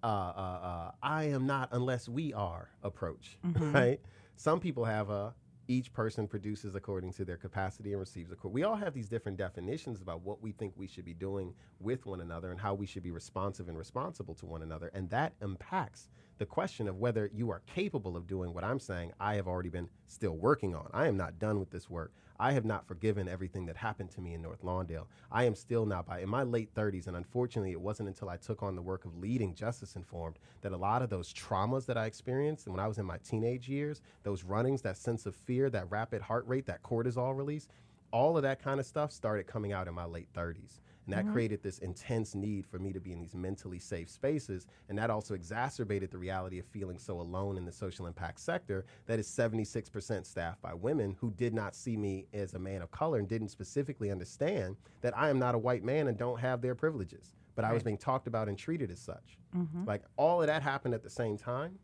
[0.03, 3.99] uh, uh, uh, I am not unless we are approach, right?
[4.35, 5.33] Some people have a
[5.71, 8.53] each person produces according to their capacity and receives according.
[8.53, 12.05] We all have these different definitions about what we think we should be doing with
[12.05, 15.33] one another and how we should be responsive and responsible to one another, and that
[15.41, 16.09] impacts
[16.39, 19.13] the question of whether you are capable of doing what I'm saying.
[19.19, 20.89] I have already been still working on.
[20.93, 22.11] I am not done with this work.
[22.41, 25.05] I have not forgiven everything that happened to me in North Lawndale.
[25.31, 28.37] I am still now by in my late 30s, and unfortunately, it wasn't until I
[28.37, 31.99] took on the work of leading Justice Informed that a lot of those traumas that
[31.99, 35.69] I experienced when I was in my teenage years, those runnings, that sense of fear,
[35.69, 37.67] that rapid heart rate, that cortisol release,
[38.09, 40.79] all of that kind of stuff started coming out in my late 30s.
[41.11, 41.33] And that mm-hmm.
[41.33, 44.65] created this intense need for me to be in these mentally safe spaces.
[44.87, 48.85] And that also exacerbated the reality of feeling so alone in the social impact sector
[49.07, 52.91] that is 76% staffed by women who did not see me as a man of
[52.91, 56.61] color and didn't specifically understand that I am not a white man and don't have
[56.61, 57.33] their privileges.
[57.55, 59.37] But I was being talked about and treated as such.
[59.53, 59.83] Mm-hmm.
[59.83, 61.77] Like all of that happened at the same time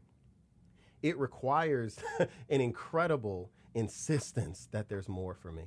[1.03, 1.99] it requires
[2.49, 5.65] an incredible insistence that there's more for me.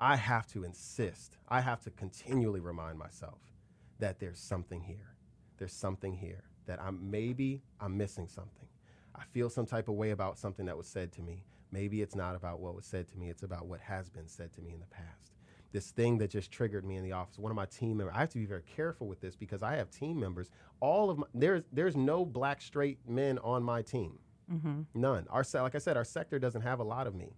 [0.00, 1.38] I have to insist.
[1.48, 3.38] I have to continually remind myself
[3.98, 5.16] that there's something here.
[5.58, 8.68] There's something here that I'm maybe I'm missing something.
[9.14, 11.44] I feel some type of way about something that was said to me.
[11.72, 14.52] Maybe it's not about what was said to me, it's about what has been said
[14.54, 15.32] to me in the past.
[15.72, 17.38] This thing that just triggered me in the office.
[17.38, 18.14] One of my team members.
[18.16, 20.50] I have to be very careful with this because I have team members.
[20.80, 24.18] All of my there's there's no black straight men on my team.
[24.52, 24.82] Mm-hmm.
[24.94, 25.26] None.
[25.30, 27.34] Our like I said, our sector doesn't have a lot of me.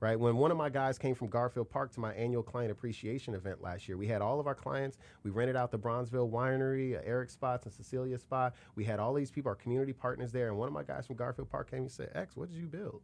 [0.00, 0.18] Right.
[0.18, 3.60] When one of my guys came from Garfield Park to my annual client appreciation event
[3.60, 4.96] last year, we had all of our clients.
[5.24, 8.54] We rented out the Bronzeville Winery, uh, Eric Spots and Cecilia Spot.
[8.76, 10.48] We had all these people, our community partners there.
[10.48, 12.66] And one of my guys from Garfield Park came and said, X, what did you
[12.66, 13.02] build?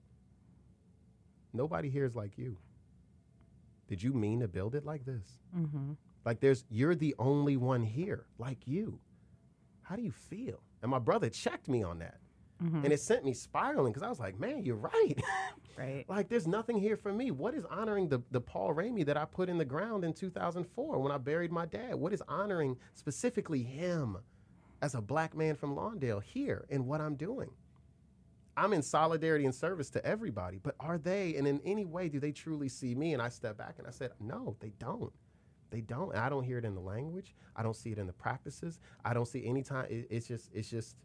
[1.53, 2.57] Nobody here is like you.
[3.89, 5.39] Did you mean to build it like this?
[5.55, 5.93] Mm-hmm.
[6.25, 8.99] Like there's you're the only one here like you.
[9.83, 10.61] How do you feel?
[10.83, 12.19] And my brother checked me on that.
[12.63, 12.85] Mhm.
[12.85, 15.15] And it sent me spiraling because I was like, man, you're right.
[15.79, 16.05] right.
[16.09, 17.31] like, there's nothing here for me.
[17.31, 20.99] What is honoring the, the Paul Ramey that I put in the ground in 2004
[20.99, 21.97] when I buried my dad?
[21.97, 24.19] What is honoring specifically him
[24.81, 27.51] as a black man from Lawndale here in what I'm doing?
[28.57, 32.19] I'm in solidarity and service to everybody, but are they, and in any way, do
[32.19, 33.13] they truly see me?
[33.13, 35.13] And I step back and I said, no, they don't.
[35.71, 36.13] They don't.
[36.13, 37.35] And I don't hear it in the language.
[37.55, 38.79] I don't see it in the practices.
[39.05, 39.87] I don't see any time.
[39.91, 40.97] It, it's just, it's just,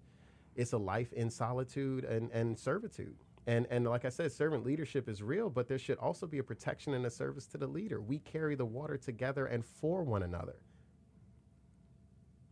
[0.55, 3.15] it's a life in solitude and, and servitude.
[3.47, 6.43] And, and like I said, servant leadership is real, but there should also be a
[6.43, 7.99] protection and a service to the leader.
[7.99, 10.57] We carry the water together and for one another.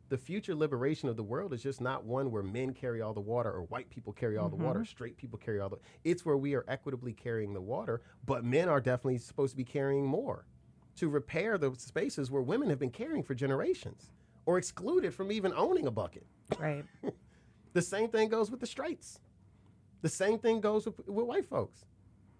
[0.09, 3.19] The future liberation of the world is just not one where men carry all the
[3.19, 4.65] water or white people carry all the mm-hmm.
[4.65, 8.43] water, straight people carry all the It's where we are equitably carrying the water, but
[8.43, 10.47] men are definitely supposed to be carrying more
[10.95, 14.09] to repair the spaces where women have been carrying for generations
[14.47, 16.25] or excluded from even owning a bucket.
[16.59, 16.83] Right.
[17.73, 19.19] The same thing goes with the straights.
[20.01, 21.85] The same thing goes with, with white folks.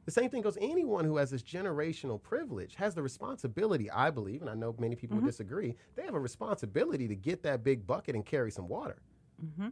[0.05, 4.41] The same thing goes anyone who has this generational privilege has the responsibility, I believe,
[4.41, 7.85] and I know many people would disagree, they have a responsibility to get that big
[7.85, 9.01] bucket and carry some water.
[9.43, 9.71] Mhm.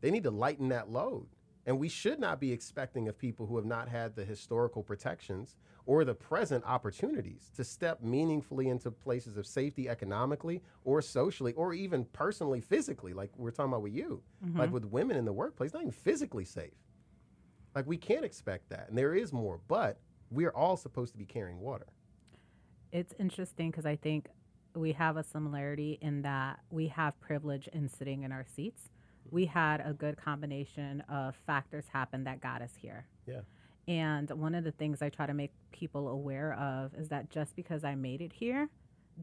[0.00, 1.26] They need to lighten that load.
[1.64, 5.56] And we should not be expecting of people who have not had the historical protections
[5.86, 11.72] or the present opportunities to step meaningfully into places of safety economically or socially or
[11.72, 14.58] even personally, physically, like we're talking about with you, mm-hmm.
[14.58, 16.74] like with women in the workplace, not even physically safe.
[17.74, 18.88] Like we can't expect that.
[18.88, 19.98] And there is more, but
[20.30, 21.86] we're all supposed to be carrying water.
[22.90, 24.28] It's interesting because I think
[24.74, 28.90] we have a similarity in that we have privilege in sitting in our seats.
[29.32, 33.06] We had a good combination of factors happen that got us here.
[33.26, 33.40] Yeah.
[33.88, 37.56] And one of the things I try to make people aware of is that just
[37.56, 38.68] because I made it here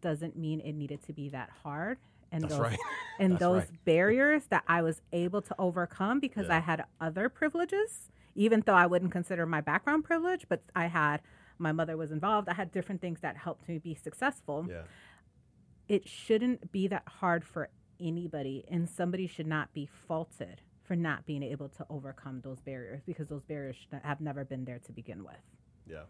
[0.01, 1.99] doesn't mean it needed to be that hard.
[2.31, 2.79] And That's those right.
[3.19, 3.85] and That's those right.
[3.85, 6.57] barriers that I was able to overcome because Yeah.
[6.57, 11.21] I had other privileges, even though I wouldn't consider my background privilege, but I had
[11.59, 12.49] my mother was involved.
[12.49, 14.65] I had different things that helped me be successful.
[14.67, 14.81] Yeah.
[15.87, 17.69] It shouldn't be that hard for
[17.99, 23.01] anybody, and somebody should not be faulted for not being able to overcome those barriers
[23.05, 25.35] because those barriers have never been there to begin with.
[25.85, 26.03] Yeah.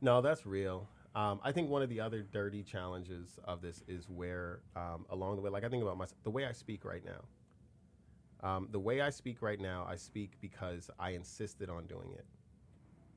[0.00, 0.88] No, that's real.
[1.14, 5.36] Um, I think one of the other dirty challenges of this is where, um, along
[5.36, 8.48] the way, like I think about my, the way I speak right now.
[8.48, 12.24] Um, the way I speak right now, I speak because I insisted on doing it.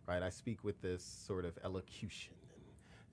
[0.07, 0.24] Right?
[0.24, 2.34] I speak with this sort of elocution,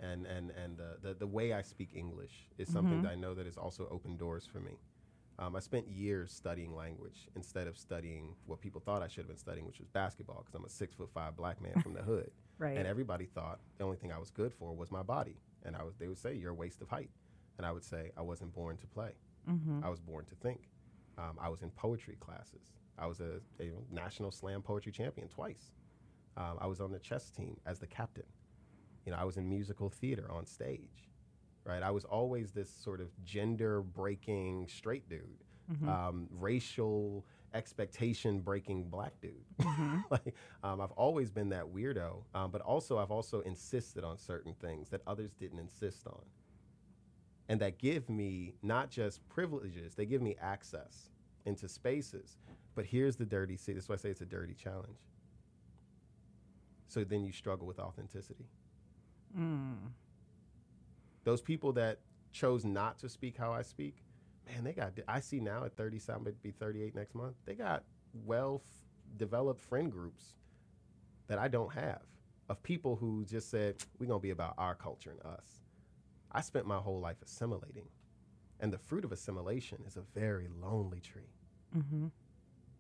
[0.01, 3.15] and and and, and the, the the way I speak English is something that I
[3.15, 4.79] know that has also opened doors for me.
[5.41, 9.29] Um, I spent years studying language instead of studying what people thought I should have
[9.29, 12.03] been studying, which was basketball, because I'm a six foot five black man from the
[12.11, 12.31] hood.
[12.59, 12.77] Right.
[12.77, 15.37] And everybody thought the only thing I was good for was my body.
[15.65, 17.11] And I was, they would say, you're a waste of height.
[17.57, 19.13] And I would say, I wasn't born to play.
[19.49, 19.85] Mm-hmm.
[19.85, 20.69] I was born to think.
[21.19, 22.73] Um, I was in poetry classes.
[22.99, 25.73] I was a, a national slam poetry champion twice.
[26.37, 28.27] Um, I was on the chess team as the captain.
[29.05, 31.08] You know, I was in musical theater on stage.
[31.69, 35.45] Right, I was always this sort of gender breaking straight dude,
[35.87, 39.45] um, racial expectation breaking black dude.
[40.11, 44.55] like, um, I've always been that weirdo, um, but also I've also insisted on certain
[44.55, 46.25] things that others didn't insist on,
[47.51, 51.11] and that give me not just privileges, they give me access
[51.45, 52.39] into spaces.
[52.75, 53.59] But here's the dirty.
[53.59, 55.01] See, that's why I say it's a dirty challenge.
[56.87, 58.47] So then you struggle with authenticity.
[59.39, 59.91] Mm.
[61.29, 61.99] Those people that
[62.33, 63.97] chose not to speak how I speak,
[64.47, 64.93] man, they got.
[65.07, 67.35] I see now at 30, I'm going to be 38 next month.
[67.45, 67.85] They got
[68.25, 70.25] well f- developed friend groups
[71.27, 72.01] that I don't have
[72.49, 75.65] of people who just said, we're going to be about our culture and us.
[76.33, 77.91] I spent my whole life assimilating.
[78.61, 81.35] And the fruit of assimilation is a very lonely tree.
[81.77, 82.07] Mm-hmm.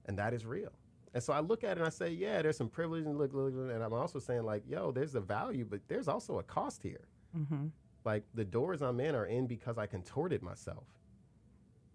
[0.07, 0.72] And that is real.
[1.12, 3.34] And so I look at it and I say, yeah, there's some privilege and look,
[3.34, 6.42] look, look, and I'm also saying like, yo, there's a value, but there's also a
[6.42, 7.09] cost here.
[7.36, 7.66] Mm-hmm.
[8.09, 10.84] Like the doors I'm in are in because I contorted myself.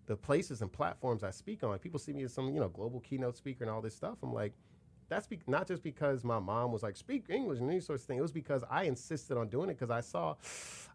[0.06, 2.70] The places and platforms I speak on, like people see me as some, you know,
[2.70, 4.20] global keynote speaker and all this stuff.
[4.22, 4.54] I'm like,
[5.10, 8.08] that's be- not just because my mom was like, speak English and these sorts of
[8.08, 8.20] things.
[8.20, 10.36] It was because I insisted on doing it because I saw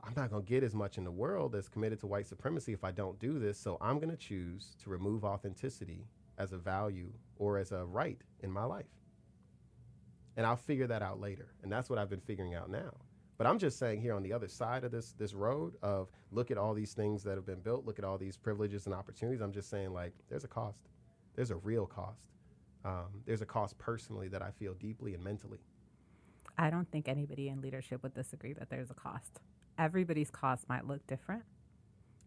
[0.05, 2.73] I'm not going to get as much in the world that's committed to white supremacy
[2.73, 3.59] if I don't do this.
[3.59, 6.07] So I'm going to choose to remove authenticity
[6.39, 8.87] as a value or as a right in my life.
[10.37, 11.49] And I'll figure that out later.
[11.65, 12.93] And that's what I've been figuring out now.
[13.39, 16.51] But I'm just saying here on the other side of this this road of look
[16.51, 19.41] at all these things that have been built, look at all these privileges and opportunities.
[19.41, 20.89] I'm just saying like there's a cost.
[21.37, 22.31] There's a real cost.
[22.85, 25.61] Um, there's a cost personally that I feel deeply and mentally.
[26.57, 29.41] I don't think anybody in leadership would disagree that there's a cost.
[29.79, 31.43] Everybody's cost might look different.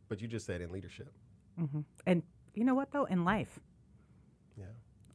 [0.08, 1.12] But you just said in leadership.
[1.60, 1.82] Mm-hmm.
[2.06, 3.06] And you know what, though?
[3.06, 3.60] In life,
[4.58, 4.66] Yeah.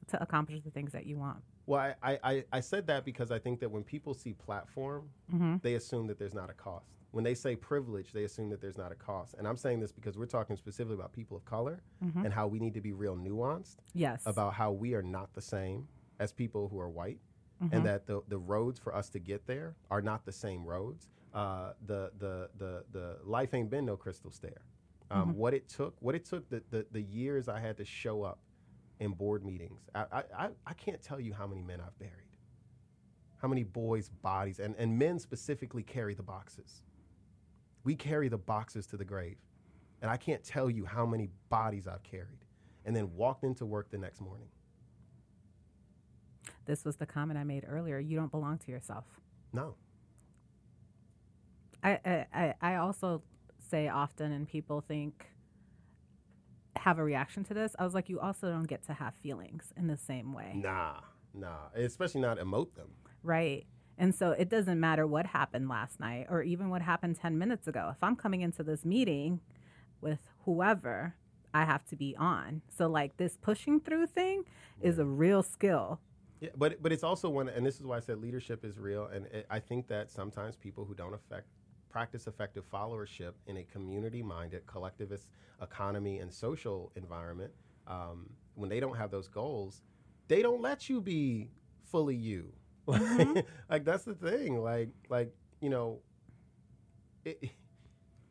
[0.09, 1.43] to accomplish the things that you want.
[1.67, 5.57] Well, I, I, I- said that because I think that when people see platform, Mm-hmm.
[5.63, 6.87] they assume that there's not a cost.
[7.11, 9.35] When they say privilege, they assume that there's not a cost.
[9.39, 12.25] And I'm saying this because we're talking specifically about people of color Mm-hmm.
[12.25, 14.23] and how we need to be real nuanced Yes.
[14.27, 15.89] about how we are not the same
[16.21, 17.19] as people who are white,
[17.63, 17.75] Mm-hmm.
[17.75, 21.09] and that the, the roads for us to get there are not the same roads.
[21.35, 24.61] Uh, the, the, the, the life ain't been no crystal stair.
[25.11, 28.23] Um, What it took, what it took, the, the, the years I had to show
[28.23, 28.39] up
[29.01, 32.13] in board meetings, I, I, I, I can't tell you how many men I've buried,
[33.41, 36.83] how many boys' bodies, and, and men specifically carry the boxes.
[37.85, 39.37] We carry the boxes to the grave.
[40.03, 42.45] And I can't tell you how many bodies I've carried
[42.85, 44.49] and then walked into work the next morning.
[46.67, 47.99] This was the comment I made earlier.
[47.99, 49.05] You don't belong to yourself.
[49.53, 49.75] No.
[51.83, 53.23] I, I- I also
[53.71, 55.27] say often, and people think,
[56.87, 57.75] have a reaction to this.
[57.81, 60.53] I was like, you also don't get to have feelings in the same way.
[60.55, 61.01] Nah,
[61.35, 61.67] nah.
[61.75, 62.91] Especially not emote them.
[63.25, 63.67] Right.
[63.99, 67.67] And so it doesn't matter what happened last night or even what happened 10 minutes
[67.67, 67.89] ago.
[67.91, 69.41] If I'm coming into this meeting
[70.01, 71.17] with whoever,
[71.53, 72.63] I have to be on.
[72.69, 74.45] So, like, this pushing through thing
[74.81, 75.99] is a real skill.
[76.39, 79.07] Yeah, but but it's also one, and this is why I said leadership is real.
[79.07, 81.49] And it, I think that sometimes people who don't affect
[81.97, 85.31] practice effective followership in a community-minded, collectivist
[85.63, 87.51] economy and social environment,
[87.87, 89.81] um, when they don't have those goals,
[90.29, 91.49] they don't let you be
[91.91, 92.53] fully you.
[92.87, 94.63] like that's the thing.
[94.63, 95.33] Like like
[95.63, 96.01] you know,
[97.25, 97.43] it,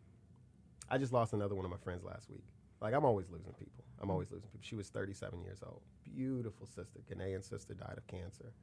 [0.91, 2.45] I just lost another one of my friends last week.
[2.81, 3.83] Like I'm always losing people.
[3.99, 4.63] I'm always losing people.
[4.63, 5.81] She was 37 years old.
[6.03, 8.53] Beautiful sister, Ghanaian sister, died of cancer.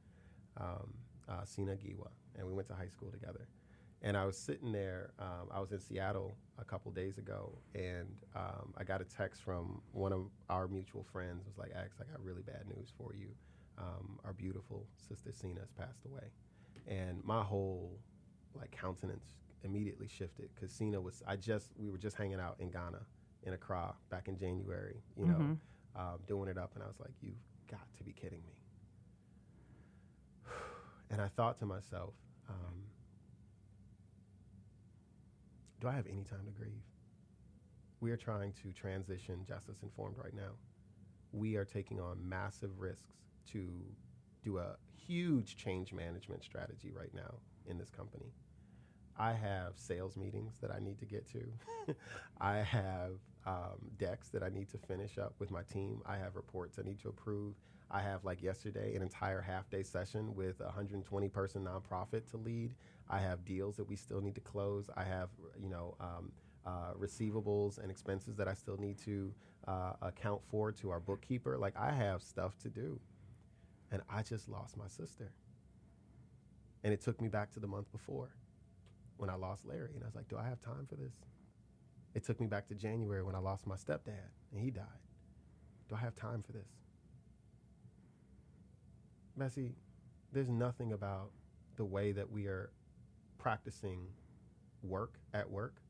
[0.55, 0.93] Um,
[1.27, 3.49] uh, Sina Giwa, and we went to high school together.
[4.05, 5.11] And I was sitting there.
[5.17, 9.41] Um, I was in Seattle a couple days ago, and um, I got a text
[9.43, 11.45] from one of our mutual friends.
[11.45, 13.29] It was like, "Ax, I got really bad news for you.
[13.77, 16.31] Um, our beautiful sister Sina has passed away."
[16.85, 17.97] And my whole
[18.53, 21.23] like countenance immediately shifted because Sina was.
[21.25, 22.99] I just we were just hanging out in Ghana
[23.43, 25.01] in Accra back in January.
[25.15, 25.57] You know, Mhm.
[25.95, 27.41] um, doing it up, and I was like, "You've
[27.71, 28.57] got to be kidding me."
[31.09, 32.15] And I thought to myself,
[32.49, 32.89] um,
[35.83, 36.81] do I have any time to grieve?
[37.99, 40.53] We are trying to transition Justice Informed right now.
[41.33, 43.15] We are taking on massive risks
[43.51, 43.67] to
[44.41, 48.31] do a huge change management strategy right now in this company.
[49.19, 51.95] I have sales meetings that I need to get to.
[52.39, 53.11] I have
[53.45, 56.01] um, decks that I need to finish up with my team.
[56.05, 57.55] I have reports I need to approve.
[57.93, 62.37] I have, like yesterday, an entire half day session with a 120 person nonprofit to
[62.37, 62.73] lead.
[63.07, 64.89] I have deals that we still need to close.
[64.97, 65.29] I have,
[65.61, 66.31] you know, um,
[66.65, 69.31] uh, receivables and expenses that I still need to
[69.67, 71.55] uh, account for to our bookkeeper.
[71.55, 72.99] Like, I have stuff to do.
[73.91, 75.31] And I just lost my sister.
[76.83, 78.31] And it took me back to the month before
[79.17, 79.91] when I lost Larry.
[79.93, 81.13] And I was like, do I have time for this?
[82.15, 84.83] It took me back to January when I lost my stepdad and he died.
[85.89, 86.82] Do I have time for this?
[89.35, 89.73] Bessie,
[90.31, 91.31] there's nothing about
[91.75, 92.71] the way that we are
[93.39, 94.07] practicing
[94.83, 95.81] work at work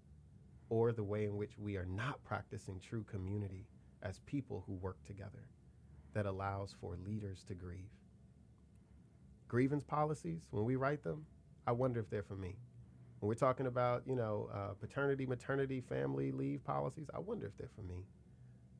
[0.69, 3.67] or the way in which we are not practicing true community
[4.01, 5.49] as people who work together
[6.13, 7.89] that allows for leaders to grieve.
[9.47, 11.25] Grievance policies, when we write them,
[11.67, 12.55] I wonder if they're for me.
[13.19, 17.57] When we're talking about, you know, uh, paternity, maternity, family leave policies, I wonder if
[17.57, 18.05] they're for me.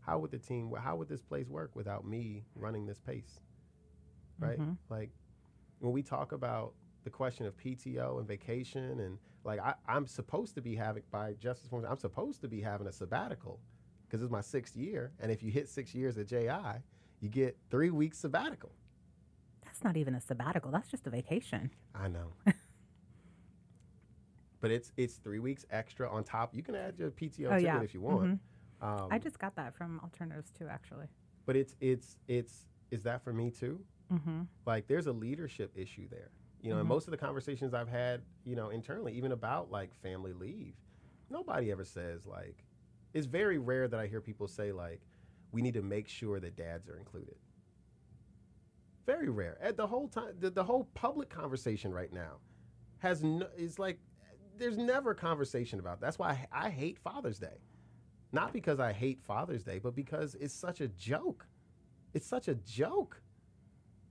[0.01, 3.39] How would the team, how would this place work without me running this pace?
[4.39, 4.59] Right?
[4.59, 4.77] Mhm.
[4.89, 5.11] Like
[5.79, 6.73] when we talk about
[7.03, 11.33] the question of PTO and vacation, and like I, I'm supposed to be having, by
[11.33, 13.59] Justice Informed, I'm supposed to be having a sabbatical
[14.07, 15.11] because it's my sixth year.
[15.19, 16.81] And if you hit six years at JI,
[17.19, 18.71] you get three weeks sabbatical.
[19.63, 20.71] That's not even a sabbatical.
[20.71, 21.71] That's just a vacation.
[21.95, 22.33] I know.
[24.61, 26.53] but it's it's three weeks extra on top.
[26.55, 27.77] You can add your PTO Oh, to yeah.
[27.79, 28.23] it if you want.
[28.23, 28.39] Mhm.
[28.81, 31.07] Um, I just got that from alternatives too, actually.
[31.45, 33.83] but it's it's it's is that for me too?
[34.13, 34.41] Mm-hmm.
[34.65, 36.29] Like there's a leadership issue there.
[36.61, 36.89] You know, and Mhm.
[36.89, 40.75] most of the conversations I've had, you know, internally, even about like family leave,
[41.29, 42.65] nobody ever says like
[43.13, 45.01] it's very rare that I hear people say like
[45.51, 47.35] we need to make sure that dads are included.
[49.05, 49.57] Very rare.
[49.61, 52.37] At the whole time, the, the whole public conversation right now
[52.99, 53.99] has no, is like
[54.57, 55.99] there's never a conversation about.
[55.99, 57.59] That's why I, I hate Father's Day,
[58.31, 61.45] not because I hate Father's Day, but because it's such a joke.
[62.13, 63.21] It's such a joke.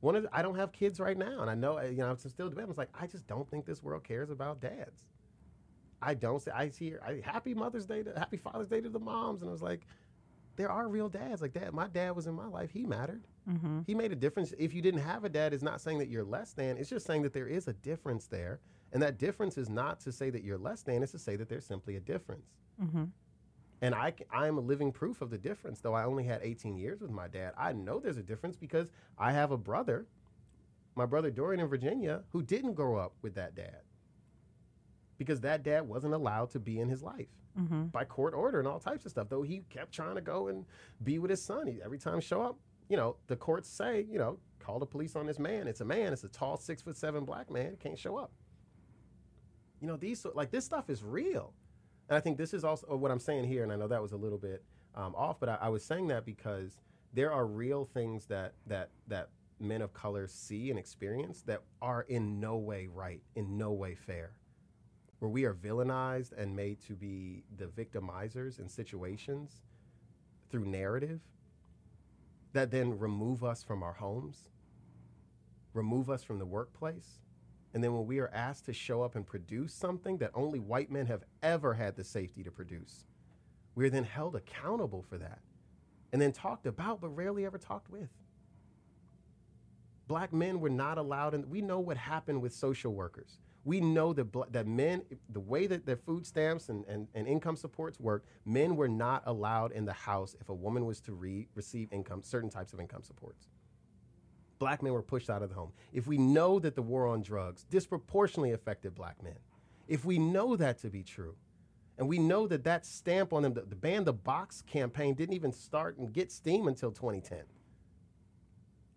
[0.02, 2.18] One of the, I don't have kids right now, and I know you know I'm
[2.18, 2.68] still debating.
[2.70, 5.04] It's like I just don't think this world cares about dads.
[6.02, 8.98] I don't say I see I, Happy Mother's Day, to, Happy Father's Day to the
[8.98, 9.86] moms, and I was like,
[10.56, 11.72] there are real dads like that.
[11.72, 12.72] My dad was in my life.
[12.72, 13.28] He mattered.
[13.48, 13.82] Mm-hmm.
[13.86, 14.52] He made a difference.
[14.58, 16.76] If you didn't have a dad, it's not saying that you're less than.
[16.76, 18.58] It's just saying that there is a difference there.
[18.92, 21.48] And that difference is not to say that you're less than, it's to say that
[21.48, 22.48] there's simply a difference.
[22.82, 23.04] Mm-hmm.
[23.82, 25.80] And I, I am a living proof of the difference.
[25.80, 28.88] Though I only had 18 years with my dad, I know there's a difference because
[29.18, 30.06] I have a brother,
[30.94, 33.82] my brother Dorian in Virginia, who didn't grow up with that dad
[35.18, 37.28] because that dad wasn't allowed to be in his life
[37.60, 37.88] Mm-hmm.
[37.88, 39.28] by court order and all types of stuff.
[39.28, 40.64] Though he kept trying to go and
[41.04, 41.66] be with his son.
[41.66, 42.56] He, every time show up,
[42.88, 45.68] you know, the courts say, you know, call the police on this man.
[45.68, 46.14] It's a man.
[46.14, 47.76] It's a tall, six foot seven black man.
[47.78, 48.30] Can't show up.
[49.82, 51.52] You know, these like this stuff is real,
[52.08, 53.62] and I think this is also what I'm saying here.
[53.62, 54.62] And I know that was a little bit
[54.94, 56.78] um, off, but I, I was saying that because
[57.14, 59.30] there are real things that that that
[59.60, 63.94] men of color see and experience that are in no way right, in no way
[63.94, 64.32] fair
[65.22, 69.62] where we are villainized and made to be the victimizers in situations
[70.50, 71.20] through narrative
[72.54, 74.48] that then remove us from our homes,
[75.74, 77.20] remove us from the workplace.
[77.74, 80.90] And then when we are asked to show up and produce something that only white
[80.90, 83.04] men have ever had the safety to produce,
[83.74, 85.38] we are then held accountable for that
[86.12, 88.10] and then talked about, but rarely ever talked with.
[90.06, 93.38] Black men were not allowed, and we know what happened with social workers.
[93.64, 97.26] We know that, bla- that men, the way that their food stamps and, and, and
[97.26, 101.12] income supports work, men were not allowed in the house if a woman was to
[101.12, 103.46] re- receive income, certain types of income supports.
[104.62, 105.72] Black men were pushed out of the home.
[105.92, 109.34] If we know that the war on drugs disproportionately affected black men,
[109.88, 111.34] if we know that to be true,
[111.98, 115.34] and we know that that stamp on them, the, the ban the box campaign didn't
[115.34, 117.40] even start and get steam until 2010.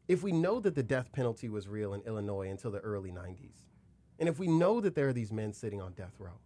[0.07, 3.65] If we know that the death penalty was real in Illinois until the early 90s,
[4.19, 6.37] and if we know that there are these men sitting on death row,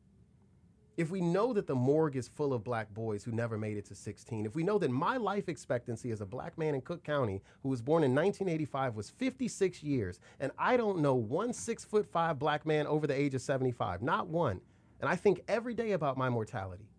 [0.99, 3.85] if we know that the morgue is full of black boys who never made it
[3.85, 7.05] to 16, if we know that my life expectancy as a black man in Cook
[7.05, 11.85] County who was born in 1985 was 56 years, and I don't know one six
[11.85, 14.59] foot five black man over the age of 75, not one.
[14.99, 16.89] And I think every day about my mortality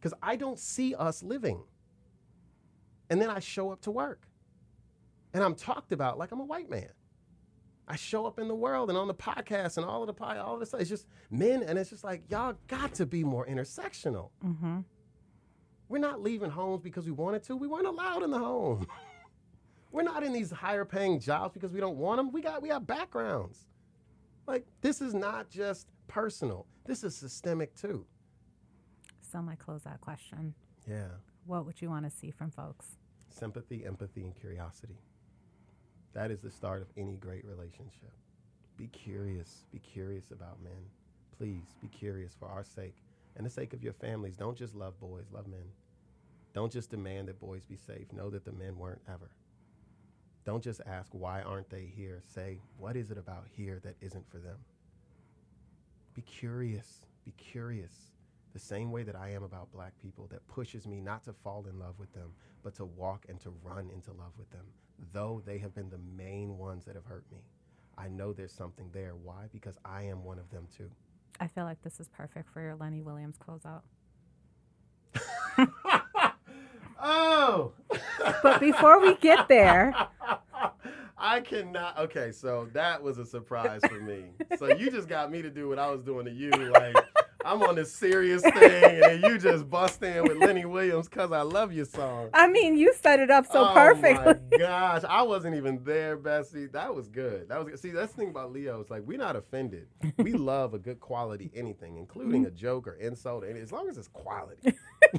[0.00, 1.62] because I don't see us living.
[3.08, 4.26] And then I show up to work
[5.32, 6.90] and I'm talked about like I'm a white man.
[7.88, 10.38] I show up in the world and on the podcast and all of the pie,
[10.38, 10.72] all of this.
[10.74, 14.30] It's just men, and it's just like y'all got to be more intersectional.
[14.44, 14.80] Mm-hmm.
[15.88, 17.56] We're not leaving homes because we wanted to.
[17.56, 18.86] We weren't allowed in the home.
[19.92, 22.32] We're not in these higher paying jobs because we don't want them.
[22.32, 23.66] We got we have backgrounds.
[24.46, 26.66] Like this is not just personal.
[26.86, 28.06] This is systemic too.
[29.20, 30.54] So my close closeout question:
[30.88, 31.08] Yeah.
[31.44, 32.96] What would you want to see from folks?
[33.28, 34.96] Sympathy, empathy, and curiosity.
[36.14, 38.12] That is the start of any great relationship.
[38.76, 39.64] Be curious.
[39.72, 40.72] Be curious about men.
[41.38, 42.96] Please be curious for our sake
[43.36, 44.36] and the sake of your families.
[44.36, 45.64] Don't just love boys, love men.
[46.54, 48.12] Don't just demand that boys be safe.
[48.12, 49.30] Know that the men weren't ever.
[50.44, 52.22] Don't just ask, why aren't they here?
[52.26, 54.56] Say, what is it about here that isn't for them?
[56.14, 57.00] Be curious.
[57.24, 57.92] Be curious.
[58.52, 61.66] The same way that I am about black people, that pushes me not to fall
[61.68, 62.32] in love with them,
[62.62, 64.66] but to walk and to run into love with them,
[65.12, 67.38] though they have been the main ones that have hurt me.
[67.96, 69.14] I know there's something there.
[69.16, 69.48] Why?
[69.52, 70.90] Because I am one of them too.
[71.40, 73.82] I feel like this is perfect for your Lenny Williams closeout.
[77.02, 77.72] Oh!
[78.42, 79.94] But before we get there,
[81.18, 81.98] I cannot.
[81.98, 84.24] Okay, so that was a surprise for me.
[84.58, 86.50] So you just got me to do what I was doing to you.
[86.50, 86.96] Like,
[87.52, 91.42] I'm on this serious thing, and you just bust in with Lenny Williams because I
[91.42, 92.30] love your song.
[92.32, 94.12] I mean, you set it up so oh perfectly.
[94.12, 94.58] oh perfectly.
[94.58, 96.64] my gosh, I wasn't even there, Bessie.
[96.68, 97.50] That was good.
[97.50, 97.78] That was good.
[97.78, 97.90] see.
[97.90, 98.80] That's the thing about Leo.
[98.80, 99.88] It's like we're not offended.
[100.16, 102.56] We love a good quality anything, including a mm-hmm.
[102.56, 104.72] joke or insult, and as long as it's quality.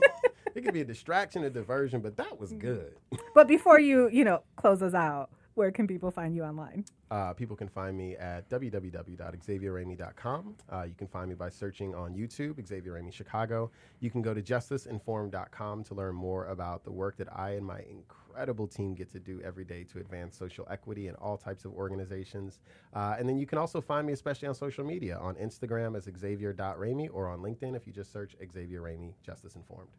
[0.55, 2.59] it could be a distraction, a diversion, but that was mm.
[2.59, 2.95] good.
[3.35, 6.85] But before you, you know, close us out, where can people find you online?
[7.11, 10.55] Uh, people can find me at www.xavierramey.com.
[10.71, 13.69] Uh, you can find me by searching on YouTube, Xavier Ramey Chicago.
[13.99, 17.81] You can go to justiceinformed.com to learn more about the work that I and my
[17.89, 21.73] incredible team get to do every day to advance social equity in all types of
[21.73, 22.59] organizations.
[22.93, 26.09] Uh, and then you can also find me, especially on social media, on Instagram as
[26.17, 29.89] xavier.ramey or on LinkedIn if you just search Xavier Ramey Justice Informed.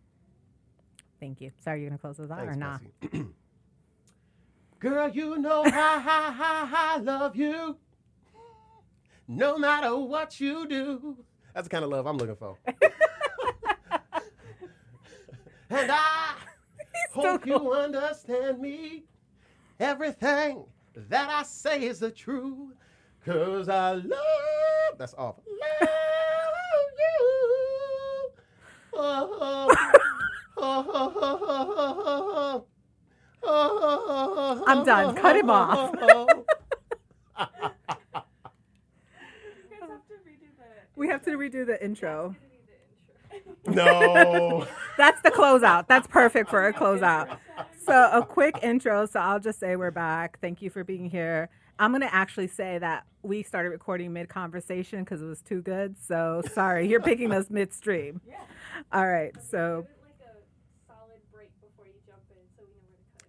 [1.20, 1.52] Thank you.
[1.62, 2.80] Sorry, you're gonna close us out or not?
[3.00, 3.24] Bessie.
[4.84, 7.78] Girl, you know how, how I love you.
[9.26, 11.16] No matter what you do.
[11.54, 12.58] That's the kind of love I'm looking for.
[15.70, 16.34] and I
[17.14, 19.04] hope you understand me.
[19.80, 22.74] Everything that I say is the truth.
[23.24, 25.36] Cause I love, that's off.
[25.80, 25.80] Love
[26.98, 28.30] you.
[28.96, 29.74] Oh,
[30.58, 31.04] oh,
[34.66, 35.14] I'm done.
[35.14, 35.94] Cut him off.
[40.96, 42.34] we have to redo the intro.
[43.66, 44.66] no.
[44.96, 45.88] That's the closeout.
[45.88, 47.38] That's perfect for a closeout.
[47.84, 49.06] So, a quick intro.
[49.06, 50.38] So, I'll just say we're back.
[50.40, 51.50] Thank you for being here.
[51.78, 55.60] I'm going to actually say that we started recording mid conversation because it was too
[55.60, 55.96] good.
[55.98, 58.20] So, sorry, you're picking us midstream.
[58.26, 58.36] Yeah.
[58.92, 59.34] All right.
[59.50, 59.86] So,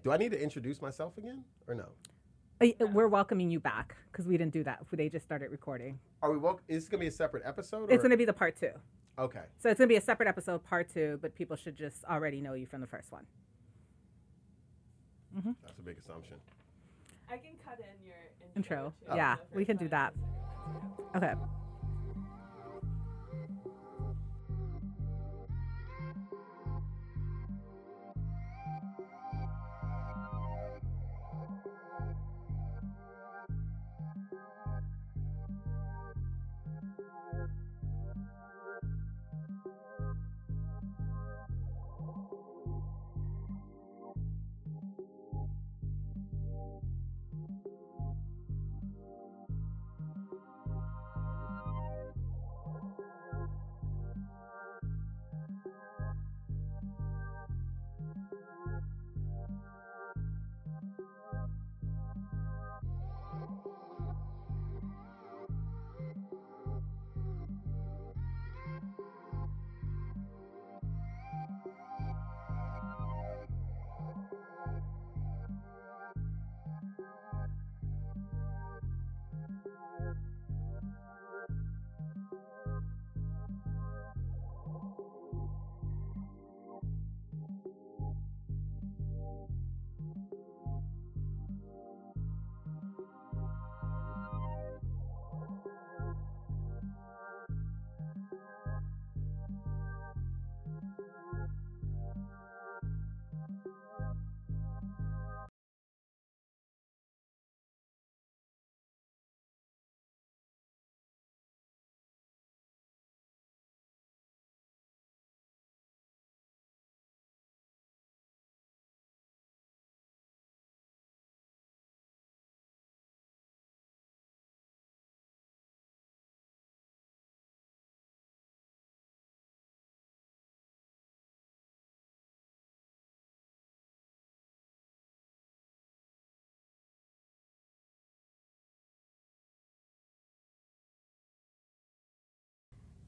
[0.06, 1.88] Do I need to introduce myself again or no?
[2.62, 4.86] uh, we're welcoming you back because we didn't do that.
[4.92, 5.98] They just started recording.
[6.22, 6.38] Are we?
[6.38, 7.92] Wel- is this gonna be a separate episode?
[7.92, 8.70] It's going to be the part two.
[9.18, 9.42] Okay.
[9.58, 12.40] So, it's going to be a separate episode, part two, but people should just already
[12.40, 13.26] know you from the first one.
[15.64, 16.36] That's a big assumption.
[17.28, 18.16] I can cut in your
[18.56, 18.94] Intro.
[19.08, 20.14] too, Yeah, the we can do that.
[21.16, 21.34] Okay.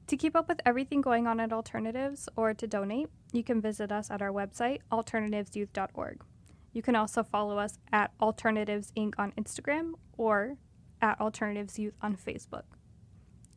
[0.08, 3.92] To keep up with everything going on at Alternatives or to donate, you can visit
[3.92, 6.24] us at our website, alternativesyouth.org.
[6.72, 9.12] You can also follow us at Alternatives Inc.
[9.18, 10.56] on Instagram or
[11.02, 12.62] at Alternatives Youth on Facebook.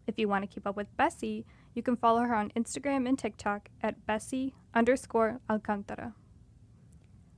[0.08, 3.18] If you want to keep up with Bessie, you can follow her on Instagram and
[3.18, 6.16] TikTok at Bessie underscore Alcantara.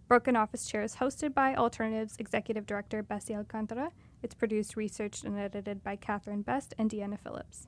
[0.07, 3.91] Broken Office Chair is hosted by Alternatives Executive Director Bessie Alcantara.
[4.23, 7.67] It's produced, researched, and edited by Catherine Best and Deanna Phillips.